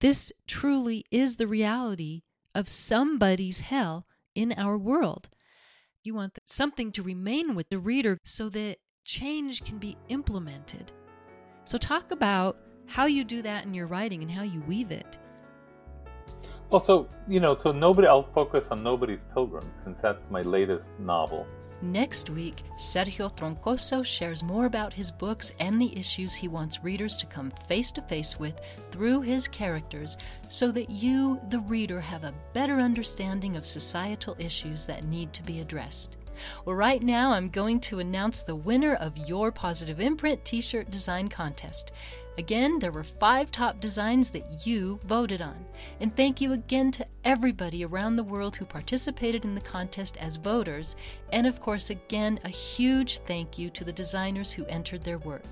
this 0.00 0.32
truly 0.46 1.04
is 1.10 1.36
the 1.36 1.46
reality 1.46 2.22
of 2.54 2.68
somebody's 2.68 3.60
hell 3.60 4.06
in 4.34 4.52
our 4.52 4.76
world. 4.76 5.28
You 6.02 6.14
want 6.14 6.38
something 6.44 6.92
to 6.92 7.02
remain 7.02 7.54
with 7.54 7.68
the 7.68 7.78
reader 7.78 8.18
so 8.24 8.48
that 8.50 8.78
change 9.04 9.64
can 9.64 9.78
be 9.78 9.96
implemented. 10.08 10.92
So, 11.64 11.78
talk 11.78 12.10
about 12.10 12.58
how 12.86 13.06
you 13.06 13.24
do 13.24 13.42
that 13.42 13.64
in 13.64 13.74
your 13.74 13.86
writing 13.86 14.22
and 14.22 14.30
how 14.30 14.42
you 14.42 14.60
weave 14.62 14.90
it. 14.90 15.18
Well, 16.70 16.80
so, 16.80 17.08
you 17.28 17.38
know, 17.38 17.56
so 17.56 17.70
nobody, 17.70 18.08
I'll 18.08 18.24
focus 18.24 18.68
on 18.70 18.82
Nobody's 18.82 19.24
Pilgrim 19.32 19.70
since 19.84 20.00
that's 20.00 20.28
my 20.30 20.42
latest 20.42 20.88
novel. 20.98 21.46
Next 21.82 22.30
week, 22.30 22.62
Sergio 22.78 23.30
Troncoso 23.36 24.04
shares 24.04 24.42
more 24.42 24.64
about 24.64 24.94
his 24.94 25.12
books 25.12 25.52
and 25.60 25.80
the 25.80 25.96
issues 25.96 26.34
he 26.34 26.48
wants 26.48 26.82
readers 26.82 27.16
to 27.18 27.26
come 27.26 27.50
face 27.50 27.90
to 27.92 28.02
face 28.02 28.38
with 28.38 28.60
through 28.90 29.20
his 29.20 29.46
characters 29.46 30.16
so 30.48 30.72
that 30.72 30.88
you, 30.88 31.38
the 31.50 31.60
reader, 31.60 32.00
have 32.00 32.24
a 32.24 32.34
better 32.54 32.76
understanding 32.76 33.56
of 33.56 33.66
societal 33.66 34.34
issues 34.38 34.86
that 34.86 35.04
need 35.04 35.34
to 35.34 35.42
be 35.42 35.60
addressed. 35.60 36.16
Well, 36.64 36.76
right 36.76 37.02
now, 37.02 37.32
I'm 37.32 37.50
going 37.50 37.80
to 37.80 37.98
announce 37.98 38.42
the 38.42 38.56
winner 38.56 38.94
of 38.94 39.16
your 39.18 39.52
Positive 39.52 40.00
Imprint 40.00 40.44
t 40.44 40.60
shirt 40.60 40.90
design 40.90 41.28
contest. 41.28 41.92
Again, 42.38 42.78
there 42.78 42.92
were 42.92 43.02
five 43.02 43.50
top 43.50 43.80
designs 43.80 44.30
that 44.30 44.66
you 44.66 45.00
voted 45.04 45.40
on. 45.40 45.64
And 46.00 46.14
thank 46.14 46.40
you 46.40 46.52
again 46.52 46.90
to 46.92 47.06
everybody 47.24 47.84
around 47.84 48.16
the 48.16 48.24
world 48.24 48.56
who 48.56 48.66
participated 48.66 49.44
in 49.44 49.54
the 49.54 49.60
contest 49.60 50.16
as 50.18 50.36
voters. 50.36 50.96
And 51.32 51.46
of 51.46 51.60
course, 51.60 51.90
again, 51.90 52.38
a 52.44 52.48
huge 52.48 53.18
thank 53.20 53.58
you 53.58 53.70
to 53.70 53.84
the 53.84 53.92
designers 53.92 54.52
who 54.52 54.66
entered 54.66 55.02
their 55.02 55.18
work. 55.18 55.46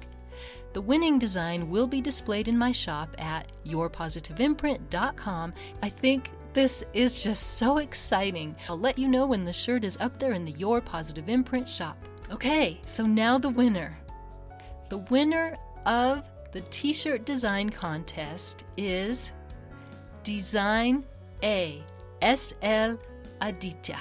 The 0.75 0.83
winning 0.83 1.19
design 1.19 1.71
will 1.71 1.87
be 1.87 2.01
displayed 2.01 2.49
in 2.49 2.59
my 2.59 2.73
shop 2.73 3.15
at 3.19 3.51
yourpositiveimprint.com. 3.65 5.55
I 5.83 5.89
think 5.89 6.31
this 6.53 6.85
is 6.93 7.23
just 7.23 7.59
so 7.59 7.79
exciting. 7.79 8.55
I'll 8.69 8.79
let 8.79 8.99
you 8.99 9.09
know 9.09 9.27
when 9.27 9.45
the 9.45 9.53
shirt 9.53 9.85
is 9.85 9.97
up 9.99 10.19
there 10.19 10.33
in 10.33 10.45
the 10.45 10.53
Your 10.53 10.81
Positive 10.81 11.29
Imprint 11.29 11.69
shop. 11.69 11.97
Okay, 12.31 12.81
so 12.87 13.07
now 13.07 13.39
the 13.39 13.49
winner. 13.49 13.97
The 14.89 14.99
winner 14.99 15.57
of 15.87 16.29
the 16.55 16.61
t 16.61 16.93
shirt 16.93 17.27
design 17.27 17.69
contest 17.69 18.65
is 18.77 19.33
Design 20.23 21.05
A 21.43 21.83
SL 22.23 22.95
Aditya. 23.41 23.99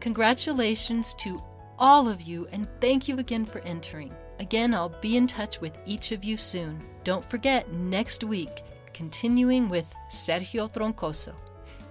Congratulations 0.00 1.12
to 1.16 1.40
all 1.78 2.08
of 2.08 2.22
you, 2.22 2.48
and 2.50 2.66
thank 2.80 3.08
you 3.08 3.18
again 3.18 3.44
for 3.44 3.60
entering. 3.60 4.10
Again, 4.40 4.72
I'll 4.72 4.96
be 5.02 5.18
in 5.18 5.26
touch 5.26 5.60
with 5.60 5.76
each 5.84 6.12
of 6.12 6.24
you 6.24 6.38
soon. 6.38 6.80
Don't 7.04 7.24
forget, 7.24 7.70
next 7.70 8.24
week, 8.24 8.62
continuing 8.94 9.68
with 9.68 9.94
Sergio 10.10 10.72
Troncoso, 10.72 11.34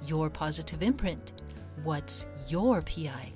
your 0.04 0.32
positive 0.32 0.82
imprint. 0.82 1.32
What's 1.84 2.26
your 2.48 2.82
PI? 2.82 3.35